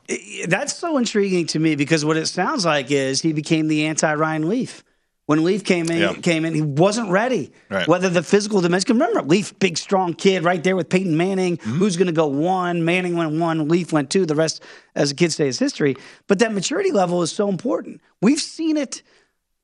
[0.48, 4.12] That's so intriguing to me because what it sounds like is he became the anti
[4.14, 4.82] Ryan Leaf.
[5.26, 6.14] When Leaf came in, Yeah.
[6.14, 7.52] came in, he wasn't ready.
[7.68, 7.86] Right.
[7.86, 11.59] Whether the physical dimension, remember Leaf, big strong kid, right there with Peyton Manning.
[11.59, 11.76] Mm-hmm.
[11.76, 12.82] Who's going to go one?
[12.82, 13.68] Manning went one.
[13.68, 14.24] Leaf went two.
[14.24, 14.62] The rest,
[14.94, 15.96] as the kids say, is history.
[16.28, 18.00] But that maturity level is so important.
[18.22, 19.02] We've seen it.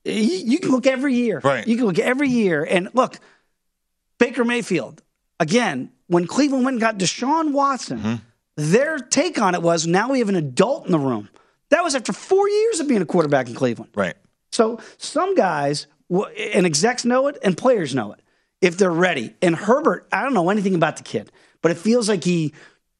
[0.03, 1.41] You, you can look every year.
[1.43, 1.67] Right.
[1.67, 3.17] You can look every year, and look,
[4.19, 5.01] Baker Mayfield.
[5.39, 8.15] Again, when Cleveland went and got Deshaun Watson, Mm-hmm.
[8.57, 11.29] Their take on it was now we have an adult in the room.
[11.69, 13.91] That was after four years of being a quarterback in Cleveland.
[13.95, 14.15] Right.
[14.51, 18.21] So some guys, and execs know it, and players know it
[18.61, 19.33] if they're ready.
[19.41, 21.31] And Herbert, I don't know anything about the kid,
[21.61, 22.53] but it feels like he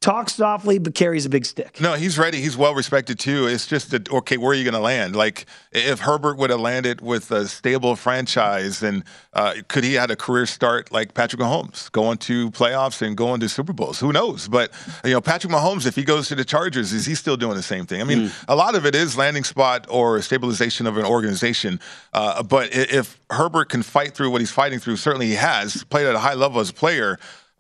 [0.06, 1.82] talks softly but carries a big stick.
[1.82, 2.40] No, he's ready.
[2.40, 3.48] He's well respected too.
[3.48, 5.16] It's just that okay, where are you going to land?
[5.16, 9.04] Like if Herbert would have landed with a stable franchise, and
[9.34, 13.40] uh, could he had a career start like Patrick Mahomes, going to playoffs and going
[13.40, 14.00] to Super Bowls?
[14.00, 14.48] Who knows?
[14.48, 14.72] But
[15.04, 17.64] you know, Patrick Mahomes, if he goes to the Chargers, is he still doing the
[17.64, 18.00] same thing?
[18.00, 21.80] I mean, a lot of it is landing spot or stabilization of an organization.
[22.14, 26.06] Uh, but if Herbert can fight through what he's fighting through, certainly he has played
[26.06, 27.18] at a high level as a player.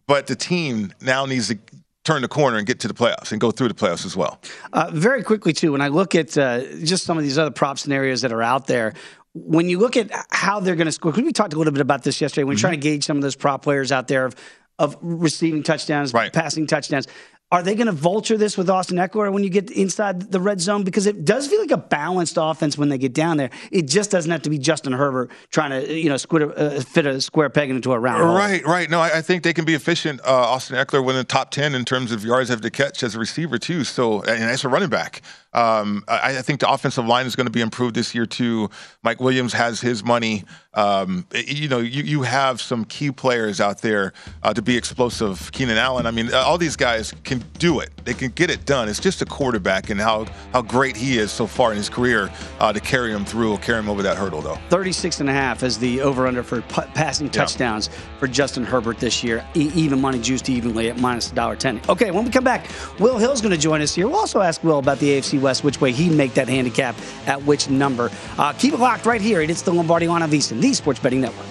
[0.07, 1.57] But the team now needs to
[2.05, 4.39] turn the corner and get to the playoffs and go through the playoffs as well.
[4.71, 7.77] Uh, very quickly, too, when I look at uh, just some of these other prop
[7.79, 8.93] scenarios that are out there,
[9.33, 11.81] when you look at how they're going to score, 'cause we talked a little bit
[11.81, 14.35] about this yesterday when trying to gauge some of those prop players out there of,
[14.79, 17.07] of receiving touchdowns, passing touchdowns.
[17.55, 20.59] Are they going to vulture this with Austin Ekeler when you get inside the red
[20.59, 20.83] zone?
[20.83, 23.49] Because it does feel like a balanced offense when they get down there.
[23.71, 27.05] It just doesn't have to be Justin Herbert trying to, you know, squid uh, fit
[27.05, 28.35] a square peg into a round hole.
[28.35, 28.89] Right, right.
[28.89, 30.19] No, I, I think they can be efficient.
[30.25, 33.19] Uh, Austin Ekeler within the top ten in terms of yards after catch as a
[33.19, 33.85] receiver too.
[33.85, 35.21] So, and as a running back,
[35.55, 38.69] um, I, I think the offensive line is going to be improved this year too.
[39.03, 40.43] Mike Williams has his money.
[40.73, 44.11] Um, you know, you, you have some key players out there
[44.43, 45.49] uh, to be explosive.
[45.53, 46.05] Keenan Allen.
[46.05, 47.89] I mean, uh, all these guys can do it.
[48.03, 48.89] They can get it done.
[48.89, 52.29] It's just a quarterback and how how great he is so far in his career
[52.59, 54.57] uh, to carry him through, carry him over that hurdle though.
[54.69, 57.89] 36 and a half is the over under for pu- passing touchdowns
[58.19, 59.45] for Justin Herbert this year.
[59.55, 61.87] E- even money juiced evenly at minus $1.10.
[61.87, 62.67] Okay, when we come back,
[62.99, 64.07] Will Hill's going to join us here.
[64.07, 66.95] We'll also ask Will about the AFC West, which way he'd make that handicap
[67.27, 68.11] at which number.
[68.37, 69.41] Uh, keep it locked right here.
[69.41, 71.45] It's the Lombardi on VSiN, the Sports Betting Network.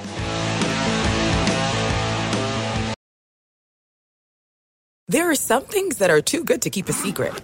[5.07, 7.34] There are some things that are too good to keep a secret.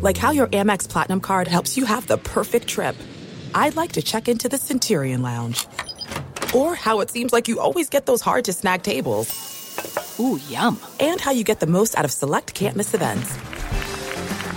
[0.00, 2.94] Like how your Amex Platinum card helps you have the perfect trip.
[3.54, 5.66] I'd like to check into the Centurion Lounge.
[6.54, 9.28] Or how it seems like you always get those hard to snag tables.
[10.20, 10.78] Ooh, yum.
[11.00, 13.36] And how you get the most out of select can't miss events.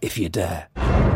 [0.00, 1.09] if you dare.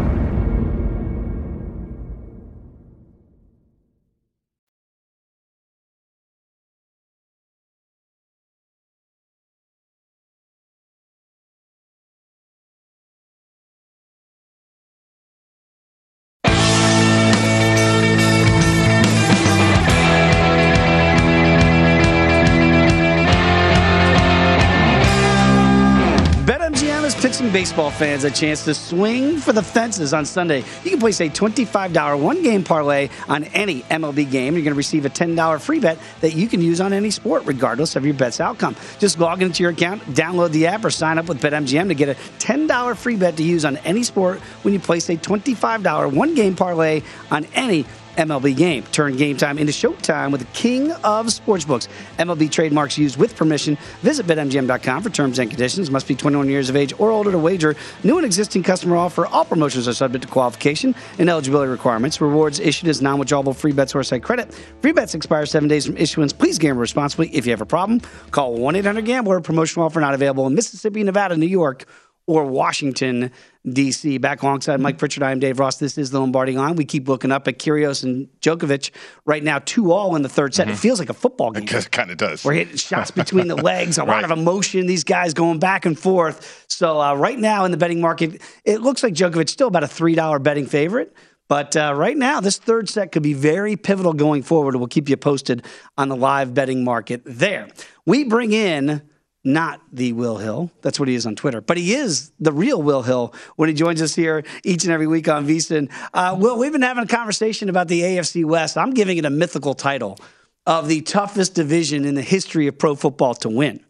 [27.54, 30.64] Baseball fans a chance to swing for the fences on Sunday.
[30.82, 34.54] You can place a $25 one game parlay on any MLB game.
[34.54, 37.44] You're going to receive a $10 free bet that you can use on any sport,
[37.46, 38.74] regardless of your bet's outcome.
[38.98, 42.08] Just log into your account, download the app, or sign up with BetMGM to get
[42.08, 46.34] a $10 free bet to use on any sport when you place a $25 one
[46.34, 47.86] game parlay on any
[48.16, 48.82] MLB game.
[48.92, 51.88] Turn game time into showtime with the king of sportsbooks.
[52.18, 53.78] MLB trademarks used with permission.
[54.02, 55.90] Visit BetMGM.com for terms and conditions.
[55.90, 57.76] Must be 21 years of age or older to wager.
[58.02, 59.26] New and existing customer offer.
[59.26, 62.20] All promotions are subject to qualification and eligibility requirements.
[62.20, 64.52] Rewards issued as non-withdrawable free bets or site credit.
[64.82, 66.32] Free bets expire seven days from issuance.
[66.32, 67.28] Please gamble responsibly.
[67.34, 68.00] If you have a problem,
[68.30, 69.40] call 1-800-GAMBLER.
[69.40, 71.86] Promotional offer not available in Mississippi, Nevada, New York,
[72.26, 73.30] or Washington,
[73.66, 74.18] D.C.
[74.18, 75.78] Back alongside Mike Pritchard, I am Dave Ross.
[75.78, 76.76] This is the Lombardi line.
[76.76, 78.90] We keep looking up at Kyrgios and Djokovic
[79.24, 80.66] right now, two all in the third set.
[80.66, 80.74] Mm-hmm.
[80.74, 81.66] It feels like a football game.
[81.66, 82.44] It kind of does.
[82.44, 84.22] We're hitting shots between the legs, a right.
[84.22, 84.86] lot of emotion.
[84.86, 86.66] These guys going back and forth.
[86.68, 89.88] So uh, right now in the betting market, it looks like Djokovic still about a
[89.88, 91.14] three dollar betting favorite.
[91.48, 94.76] But uh, right now, this third set could be very pivotal going forward.
[94.76, 95.64] We'll keep you posted
[95.96, 97.68] on the live betting market there.
[98.06, 99.02] We bring in
[99.44, 100.70] not the Will Hill.
[100.82, 101.60] That's what he is on Twitter.
[101.60, 105.06] But he is the real Will Hill when he joins us here each and every
[105.06, 105.90] week on VSiN.
[106.14, 108.78] Uh, Will, we've been having a conversation about the AFC West.
[108.78, 110.18] I'm giving it a mythical title
[110.66, 113.84] of the toughest division in the history of pro football to win.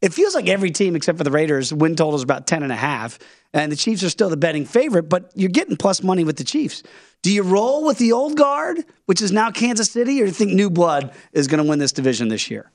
[0.00, 2.72] It feels like every team except for the Raiders win total is about 10 and
[2.72, 3.18] a half,
[3.52, 6.44] and the Chiefs are still the betting favorite, but you're getting plus money with the
[6.44, 6.82] Chiefs.
[7.22, 10.34] Do you roll with the old guard, which is now Kansas City, or do you
[10.34, 12.70] think new blood is going to win this division this year?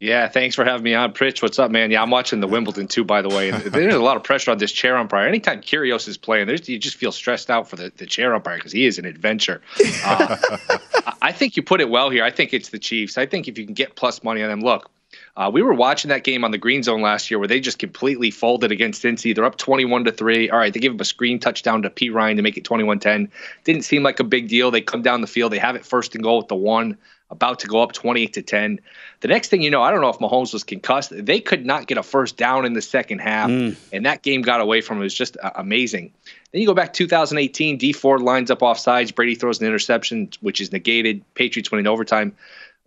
[0.00, 1.42] Yeah, thanks for having me on, Pritch.
[1.42, 1.90] What's up, man?
[1.90, 3.50] Yeah, I'm watching the Wimbledon too, by the way.
[3.50, 5.26] And there's a lot of pressure on this chair umpire.
[5.26, 8.58] Anytime Kyrgios is playing, there's, you just feel stressed out for the, the chair umpire
[8.58, 9.60] because he is an adventure.
[10.04, 10.36] Uh,
[11.22, 12.22] I think you put it well here.
[12.22, 13.18] I think it's the Chiefs.
[13.18, 14.88] I think if you can get plus money on them, look,
[15.36, 17.80] uh, we were watching that game on the green zone last year where they just
[17.80, 19.34] completely folded against Cincy.
[19.34, 20.50] They're up 21 to 3.
[20.50, 22.10] All right, they give up a screen touchdown to P.
[22.10, 23.30] Ryan to make it 21 10.
[23.64, 24.70] Didn't seem like a big deal.
[24.70, 26.96] They come down the field, they have it first and goal with the one
[27.30, 28.80] about to go up 28 to 10.
[29.20, 31.12] The next thing you know, I don't know if Mahomes was concussed.
[31.14, 33.76] They could not get a first down in the second half, mm.
[33.92, 35.02] and that game got away from him.
[35.02, 36.12] It was just uh, amazing.
[36.52, 39.12] Then you go back 2018, Dee Ford lines up off sides.
[39.12, 41.22] Brady throws an interception, which is negated.
[41.34, 42.34] Patriots win in overtime.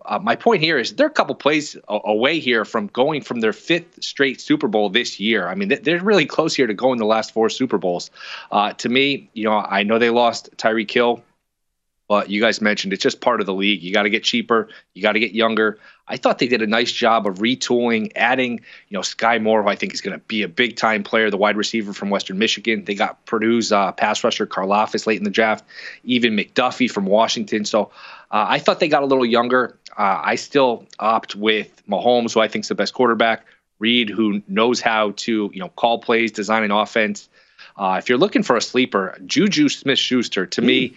[0.04, 3.54] Uh, my point here is they're a couple plays away here from going from their
[3.54, 5.48] fifth straight Super Bowl this year.
[5.48, 8.10] I mean, they're really close here to going the last four Super Bowls.
[8.52, 11.24] Uh, to me, you know, I know they lost Tyreek Hill
[12.12, 13.82] but you guys mentioned it's just part of the league.
[13.82, 14.68] You got to get cheaper.
[14.94, 15.80] You got to get younger.
[16.10, 18.60] I thought they did a nice job of retooling, adding,
[18.90, 21.30] you know, Sky Moore, who I think is going to be a big time player,
[21.30, 22.84] the wide receiver from Western Michigan.
[22.84, 25.64] They got Purdue's uh, pass rusher Karlaftis late in the draft,
[26.04, 27.64] even McDuffie from Washington.
[27.64, 27.92] So
[28.30, 29.80] uh, I thought they got a little younger.
[29.98, 33.46] Uh, I still opt with Mahomes, who I think is the best quarterback.
[33.80, 37.30] Reid, who knows how to, you know, call plays, design an offense.
[37.78, 40.66] Uh, if you're looking for a sleeper, Juju Smith Schuster, to mm.
[40.66, 40.96] me,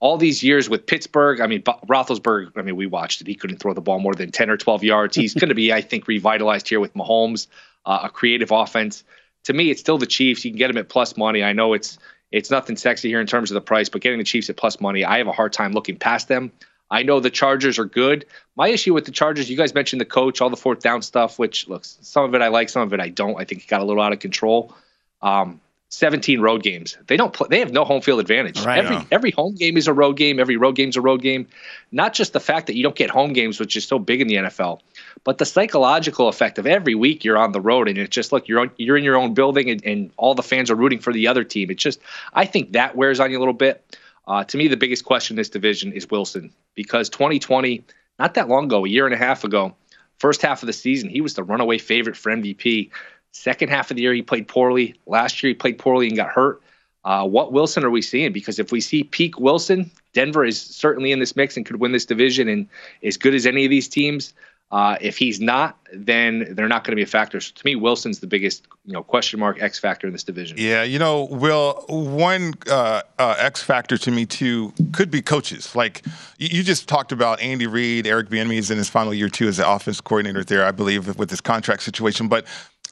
[0.00, 3.26] all these years with Pittsburgh, I mean, Roethlisberger, I mean, we watched it.
[3.26, 5.16] He couldn't throw the ball more than 10 or 12 yards.
[5.16, 7.46] He's going to be, I think, revitalized here with Mahomes,
[7.86, 9.04] uh, a creative offense.
[9.44, 10.44] To me, it's still the Chiefs.
[10.44, 11.42] You can get them at plus money.
[11.42, 11.98] I know it's
[12.32, 14.80] it's nothing sexy here in terms of the price, but getting the Chiefs at plus
[14.80, 16.50] money, I have a hard time looking past them.
[16.90, 18.26] I know the Chargers are good.
[18.56, 21.38] My issue with the Chargers, you guys mentioned the coach, all the fourth down stuff,
[21.38, 23.40] which looks some of it I like, some of it I don't.
[23.40, 24.74] I think he got a little out of control.
[25.22, 25.60] Um,
[25.96, 26.98] 17 road games.
[27.06, 28.62] They don't play, they have no home field advantage.
[28.62, 31.48] Right every every home game is a road game, every road game's a road game.
[31.90, 34.28] Not just the fact that you don't get home games which is so big in
[34.28, 34.80] the NFL,
[35.24, 38.46] but the psychological effect of every week you're on the road and it's just look
[38.46, 41.14] you're on, you're in your own building and, and, all the fans are rooting for
[41.14, 41.70] the other team.
[41.70, 41.98] It's just
[42.34, 43.98] I think that wears on you a little bit.
[44.28, 47.84] Uh, to me the biggest question in this division is Wilson because 2020
[48.18, 49.74] not that long ago, a year and a half ago,
[50.18, 52.90] first half of the season, he was the runaway favorite for MVP.
[53.36, 54.94] Second half of the year, he played poorly.
[55.06, 56.62] Last year, he played poorly and got hurt.
[57.04, 58.32] Uh, what Wilson are we seeing?
[58.32, 61.92] Because if we see peak Wilson, Denver is certainly in this mix and could win
[61.92, 62.66] this division and
[63.04, 64.32] as good as any of these teams.
[64.72, 67.40] Uh, if he's not, then they're not going to be a factor.
[67.40, 70.56] So to me, Wilson's the biggest, you know, question mark X factor in this division.
[70.58, 75.76] Yeah, you know, Will, one uh, uh, X factor to me too could be coaches.
[75.76, 76.04] Like
[76.38, 79.58] you just talked about Andy Reid, Eric Bieniemy is in his final year too as
[79.58, 82.44] the offense coordinator there, I believe, with this contract situation, but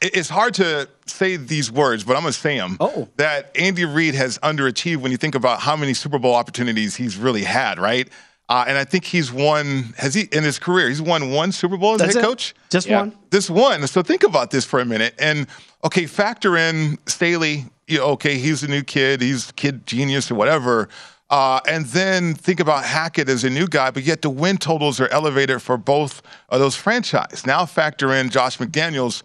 [0.03, 2.77] it's hard to say these words, but I'm going to say them.
[2.81, 3.09] Oh.
[3.17, 7.17] That Andy Reid has underachieved when you think about how many Super Bowl opportunities he's
[7.17, 8.09] really had, right?
[8.49, 11.79] Uh, and I think he's won, has he, in his career, he's won one Super
[11.79, 12.55] Bowl as That's head coach?
[12.69, 13.01] Just yeah.
[13.01, 13.17] one?
[13.31, 13.87] This one.
[13.87, 15.15] So think about this for a minute.
[15.19, 15.47] And,
[15.83, 17.65] okay, factor in Staley.
[17.87, 20.89] You know, okay, he's a new kid, he's kid genius or whatever.
[21.31, 25.01] Uh, and then think about Hackett as a new guy, but yet the win totals
[25.01, 27.45] are elevated for both of those franchise.
[27.47, 29.23] Now factor in Josh McDaniels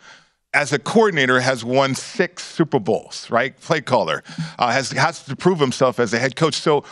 [0.53, 3.59] as a coordinator, has won six Super Bowls, right?
[3.61, 4.23] Play caller,
[4.57, 6.55] uh, has has to prove himself as a head coach.
[6.55, 6.83] So,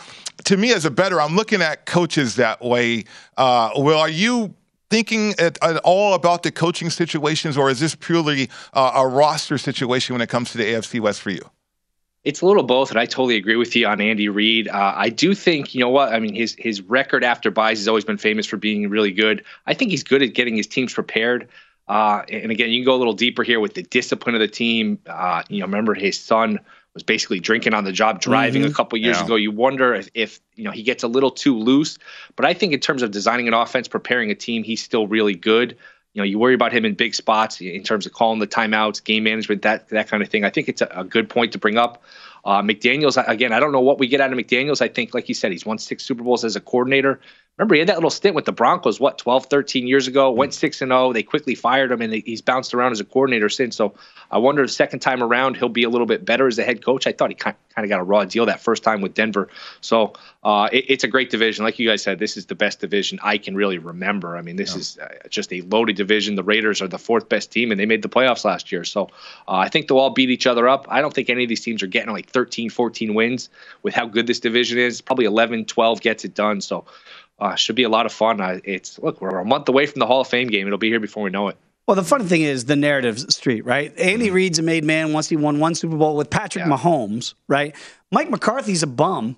[0.44, 3.04] to me, as a better, I'm looking at coaches that way.
[3.36, 4.54] Uh, well, are you
[4.90, 9.58] thinking at, at, all about the coaching situations, or is this purely uh, a roster
[9.58, 11.42] situation when it comes to the AFC West for you?
[12.24, 14.68] It's a little both, and I totally agree with you on Andy Reid.
[14.68, 16.12] Uh, I do think, you know what?
[16.12, 19.44] I mean, his his record after byes has always been famous for being really good.
[19.66, 21.48] I think he's good at getting his teams prepared.
[21.88, 24.48] Uh, and again, you can go a little deeper here with the discipline of the
[24.48, 24.98] team.
[25.06, 26.60] Uh, you know, remember his son
[26.94, 28.70] was basically drinking on the job driving mm-hmm.
[28.72, 29.24] a couple years yeah.
[29.24, 29.36] ago.
[29.36, 31.98] You wonder if, if, you know he gets a little too loose.
[32.36, 35.34] But I think in terms of designing an offense, preparing a team, he's still really
[35.34, 35.76] good.
[36.12, 39.02] you know, you worry about him in big spots in terms of calling the timeouts,
[39.02, 40.44] game management, that that kind of thing.
[40.44, 42.02] I think it's a, a good point to bring up.
[42.44, 44.80] Uh, McDaniels, again, I don't know what we get out of McDaniels.
[44.80, 47.20] I think, like you said, he's won six Super Bowls as a coordinator.
[47.58, 50.54] Remember, he had that little stint with the Broncos, what, 12, 13 years ago, went
[50.54, 51.12] 6 and 0.
[51.12, 53.74] They quickly fired him, and he's bounced around as a coordinator since.
[53.74, 53.94] So
[54.30, 56.84] I wonder the second time around, he'll be a little bit better as a head
[56.84, 57.08] coach.
[57.08, 59.48] I thought he kind of got a raw deal that first time with Denver.
[59.80, 60.12] So
[60.44, 61.64] uh, it, it's a great division.
[61.64, 64.36] Like you guys said, this is the best division I can really remember.
[64.36, 64.78] I mean, this yeah.
[64.78, 66.36] is uh, just a loaded division.
[66.36, 68.84] The Raiders are the fourth best team, and they made the playoffs last year.
[68.84, 69.08] So
[69.48, 70.86] uh, I think they'll all beat each other up.
[70.88, 73.50] I don't think any of these teams are getting like 13, 14 wins
[73.82, 75.00] with how good this division is.
[75.00, 76.60] Probably 11, 12 gets it done.
[76.60, 76.84] So
[77.38, 78.40] uh, should be a lot of fun.
[78.64, 80.66] It's look, we're a month away from the Hall of Fame game.
[80.66, 81.56] It'll be here before we know it.
[81.86, 83.98] Well, the funny thing is the narrative street, right?
[83.98, 84.34] Andy mm-hmm.
[84.34, 86.70] Reid's a made man once he won one Super Bowl with Patrick yeah.
[86.70, 87.74] Mahomes, right?
[88.12, 89.36] Mike McCarthy's a bum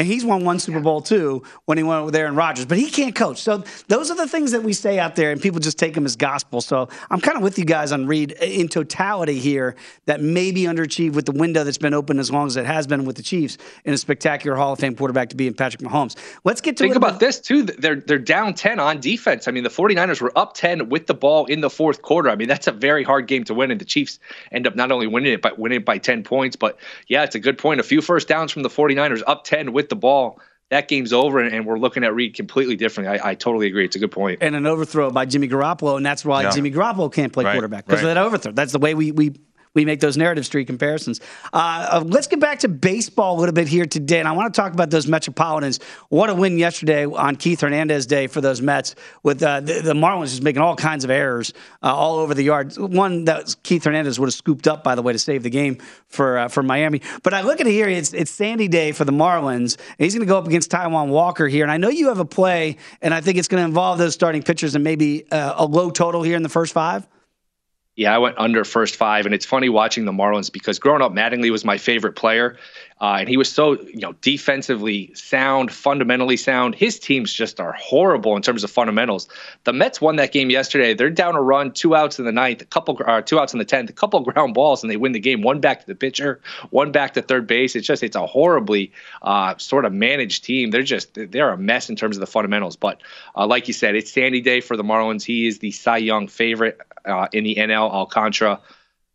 [0.00, 2.78] and he's won one Super Bowl too when he went over there in Rodgers, but
[2.78, 3.36] he can't coach.
[3.36, 6.06] So those are the things that we say out there, and people just take them
[6.06, 6.62] as gospel.
[6.62, 9.76] So I'm kind of with you guys on Reid in totality here
[10.06, 13.04] that maybe underachieved with the window that's been open as long as it has been
[13.04, 16.16] with the Chiefs in a spectacular Hall of Fame quarterback to be in Patrick Mahomes.
[16.44, 17.64] Let's get to think about this too.
[17.64, 19.48] They're they're down 10 on defense.
[19.48, 22.30] I mean, the 49ers were up 10 with the ball in the fourth quarter.
[22.30, 24.18] I mean, that's a very hard game to win, and the Chiefs
[24.50, 26.56] end up not only winning it but winning it by 10 points.
[26.56, 27.80] But yeah, it's a good point.
[27.80, 31.40] A few first downs from the 49ers, up 10 with the ball that game's over
[31.40, 33.18] and, we're looking at Reid completely differently.
[33.18, 33.84] I, I, totally agree.
[33.84, 34.38] It's a good point.
[34.40, 36.50] And an overthrow by Jimmy Garoppolo, and that's why yeah.
[36.50, 38.10] Jimmy Garoppolo can't play right, quarterback because right.
[38.10, 38.52] of that overthrow.
[38.52, 39.34] That's the way we we
[39.74, 41.20] we make those narrative street comparisons.
[41.52, 44.52] Uh, uh, let's get back to baseball a little bit here today, and I want
[44.52, 45.78] to talk about those Metropolitans.
[46.08, 49.92] What a win yesterday on Keith Hernandez Day for those Mets, with uh, the, the,
[49.92, 51.52] Marlins just making all kinds of errors
[51.82, 52.76] uh, all over the yard.
[52.78, 55.78] One that Keith Hernandez would have scooped up, by the way, to save the game
[56.08, 57.00] for uh, for Miami.
[57.22, 59.76] But I look at it here; it's it's Sandy Day for the Marlins.
[59.76, 62.18] and he's going to go up against Taijuan Walker here, and I know you have
[62.18, 65.54] a play, and I think it's going to involve those starting pitchers and maybe uh,
[65.58, 67.06] a low total here in the first five.
[68.00, 71.12] Yeah, I went under first five, and it's funny watching the Marlins because growing up,
[71.12, 72.56] Mattingly was my favorite player,
[73.00, 76.74] uh, and he was so you know defensively sound, fundamentally sound.
[76.74, 79.28] His teams just are horrible in terms of fundamentals.
[79.64, 80.92] The Mets won that game yesterday.
[80.92, 83.58] They're down a run, two outs in the ninth, a couple, uh, two outs in
[83.58, 85.40] the tenth, a couple ground balls, and they win the game.
[85.40, 86.40] One back to the pitcher,
[86.70, 87.74] one back to third base.
[87.74, 88.92] It's just it's a horribly
[89.22, 90.70] uh, sort of managed team.
[90.70, 92.76] They're just they're a mess in terms of the fundamentals.
[92.76, 93.00] But
[93.34, 95.24] uh, like you said, it's Sandy Day for the Marlins.
[95.24, 98.60] He is the Cy Young favorite uh, in the NL Alcantara.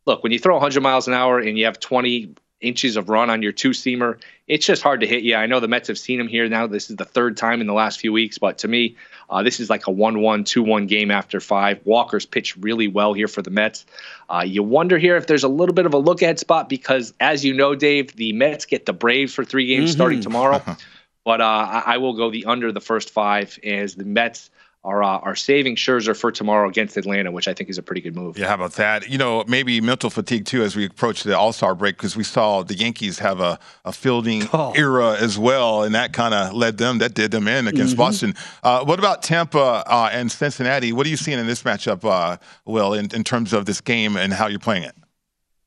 [0.08, 3.30] Look, when you throw 100 miles an hour and you have 20 inches of run
[3.30, 5.36] on your two seamer, it's just hard to hit you.
[5.36, 6.68] I know the Mets have seen him here now.
[6.68, 8.96] This is the third time in the last few weeks, but to me,
[9.30, 11.80] uh, this is like a 1 1, 2 1 game after five.
[11.84, 13.86] Walker's pitched really well here for the Mets.
[14.30, 17.14] Uh, you wonder here if there's a little bit of a look ahead spot because,
[17.20, 19.98] as you know, Dave, the Mets get the Braves for three games mm-hmm.
[19.98, 20.64] starting tomorrow.
[21.24, 24.50] but uh, I, I will go the under the first five as the Mets
[24.86, 28.02] are uh, are saving Scherzer for tomorrow against Atlanta, which I think is a pretty
[28.02, 28.38] good move.
[28.38, 29.10] Yeah, how about that?
[29.10, 32.24] You know, maybe mental fatigue too as we approach the All Star break because we
[32.24, 34.74] saw the Yankees have a, a fielding oh.
[34.76, 38.02] era as well, and that kind of led them, that did them in against mm-hmm.
[38.02, 38.36] Boston.
[38.64, 40.94] Uh, what about Tampa uh, and Cincinnati?
[40.94, 44.16] What are you seeing in this matchup, uh, Will, in, in terms of this game
[44.16, 44.96] and how you're playing it?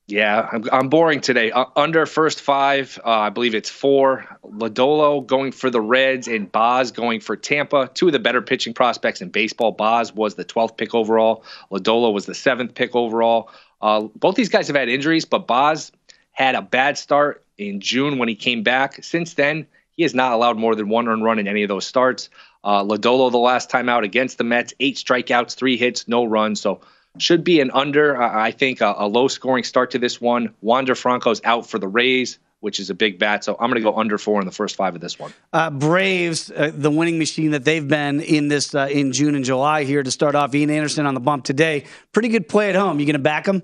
[0.09, 1.51] Yeah, I'm, I'm boring today.
[1.51, 4.25] Uh, under first five, uh, I believe it's four.
[4.43, 7.91] Lodolo going for the Reds and Baz going for Tampa.
[7.93, 9.71] Two of the better pitching prospects in baseball.
[9.71, 11.43] Baz was the 12th pick overall.
[11.71, 13.51] Lodolo was the seventh pick overall.
[13.83, 15.91] Uh, both these guys have had injuries, but Baz
[16.31, 19.03] had a bad start in June when he came back.
[19.03, 21.85] Since then, he has not allowed more than one earned run in any of those
[21.85, 22.31] starts.
[22.63, 26.59] Uh, Lodolo, the last time out against the Mets, eight strikeouts, three hits, no runs.
[26.59, 26.81] So
[27.17, 28.21] should be an under.
[28.21, 30.53] Uh, I think a, a low scoring start to this one.
[30.61, 33.43] Wander Franco's out for the Rays which is a big bat.
[33.43, 35.33] So I'm going to go under four in the first five of this one.
[35.53, 39.45] Uh, Braves, uh, the winning machine that they've been in this uh, in June and
[39.45, 40.53] July here to start off.
[40.53, 41.85] Ian Anderson on the bump today.
[42.11, 42.99] Pretty good play at home.
[42.99, 43.63] You going to back them?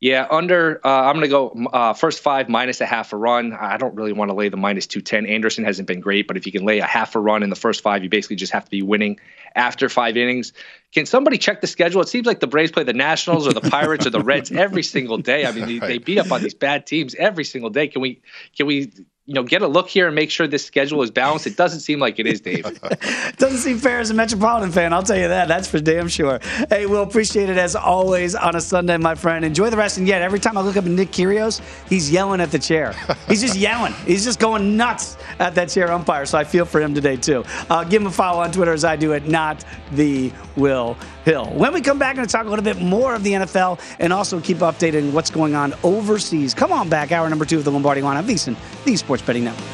[0.00, 0.80] Yeah, under.
[0.84, 3.52] Uh, I'm going to go uh, first five minus a half a run.
[3.52, 5.26] I don't really want to lay the minus two ten.
[5.26, 7.56] Anderson hasn't been great, but if you can lay a half a run in the
[7.56, 9.18] first five, you basically just have to be winning
[9.56, 10.52] after five innings.
[10.92, 12.00] Can somebody check the schedule?
[12.00, 14.84] It seems like the Braves play the Nationals or the Pirates or the Reds every
[14.84, 15.44] single day.
[15.44, 17.88] I mean, they, they beat up on these bad teams every single day.
[17.88, 18.22] Can we?
[18.56, 18.92] Can we?
[19.28, 21.46] You know, get a look here and make sure this schedule is balanced.
[21.46, 22.62] It doesn't seem like it is, Dave.
[23.36, 24.94] doesn't seem fair as a Metropolitan fan.
[24.94, 25.48] I'll tell you that.
[25.48, 26.40] That's for damn sure.
[26.70, 29.44] Hey, we'll appreciate it as always on a Sunday, my friend.
[29.44, 29.98] Enjoy the rest.
[29.98, 31.60] And yet, every time I look up at Nick Kyrgios,
[31.90, 32.94] he's yelling at the chair.
[33.28, 33.92] He's just yelling.
[34.06, 36.24] He's just going nuts at that chair umpire.
[36.24, 37.44] So I feel for him today too.
[37.68, 39.28] Uh, give him a follow on Twitter as I do it.
[39.28, 39.62] Not
[39.92, 41.44] the Will Hill.
[41.50, 44.40] When we come back, to talk a little bit more of the NFL and also
[44.40, 46.54] keep updated on what's going on overseas.
[46.54, 48.16] Come on back, hour number two of the Lombardi Line.
[48.16, 49.68] I'm VSiN, the Sports Betting Network.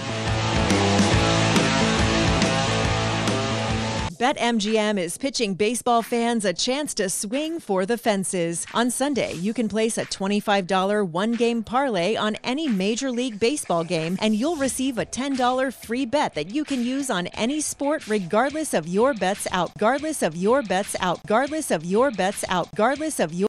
[4.24, 8.64] BetMGM is pitching baseball fans a chance to swing for the fences.
[8.72, 13.84] On Sunday, you can place a $25 one game parlay on any Major League Baseball
[13.84, 18.06] game, and you'll receive a $10 free bet that you can use on any sport
[18.06, 19.72] regardless of your bets out.
[19.74, 21.20] Regardless of your bets out.
[21.24, 22.68] Regardless of your bets out.
[22.72, 23.48] Regardless of your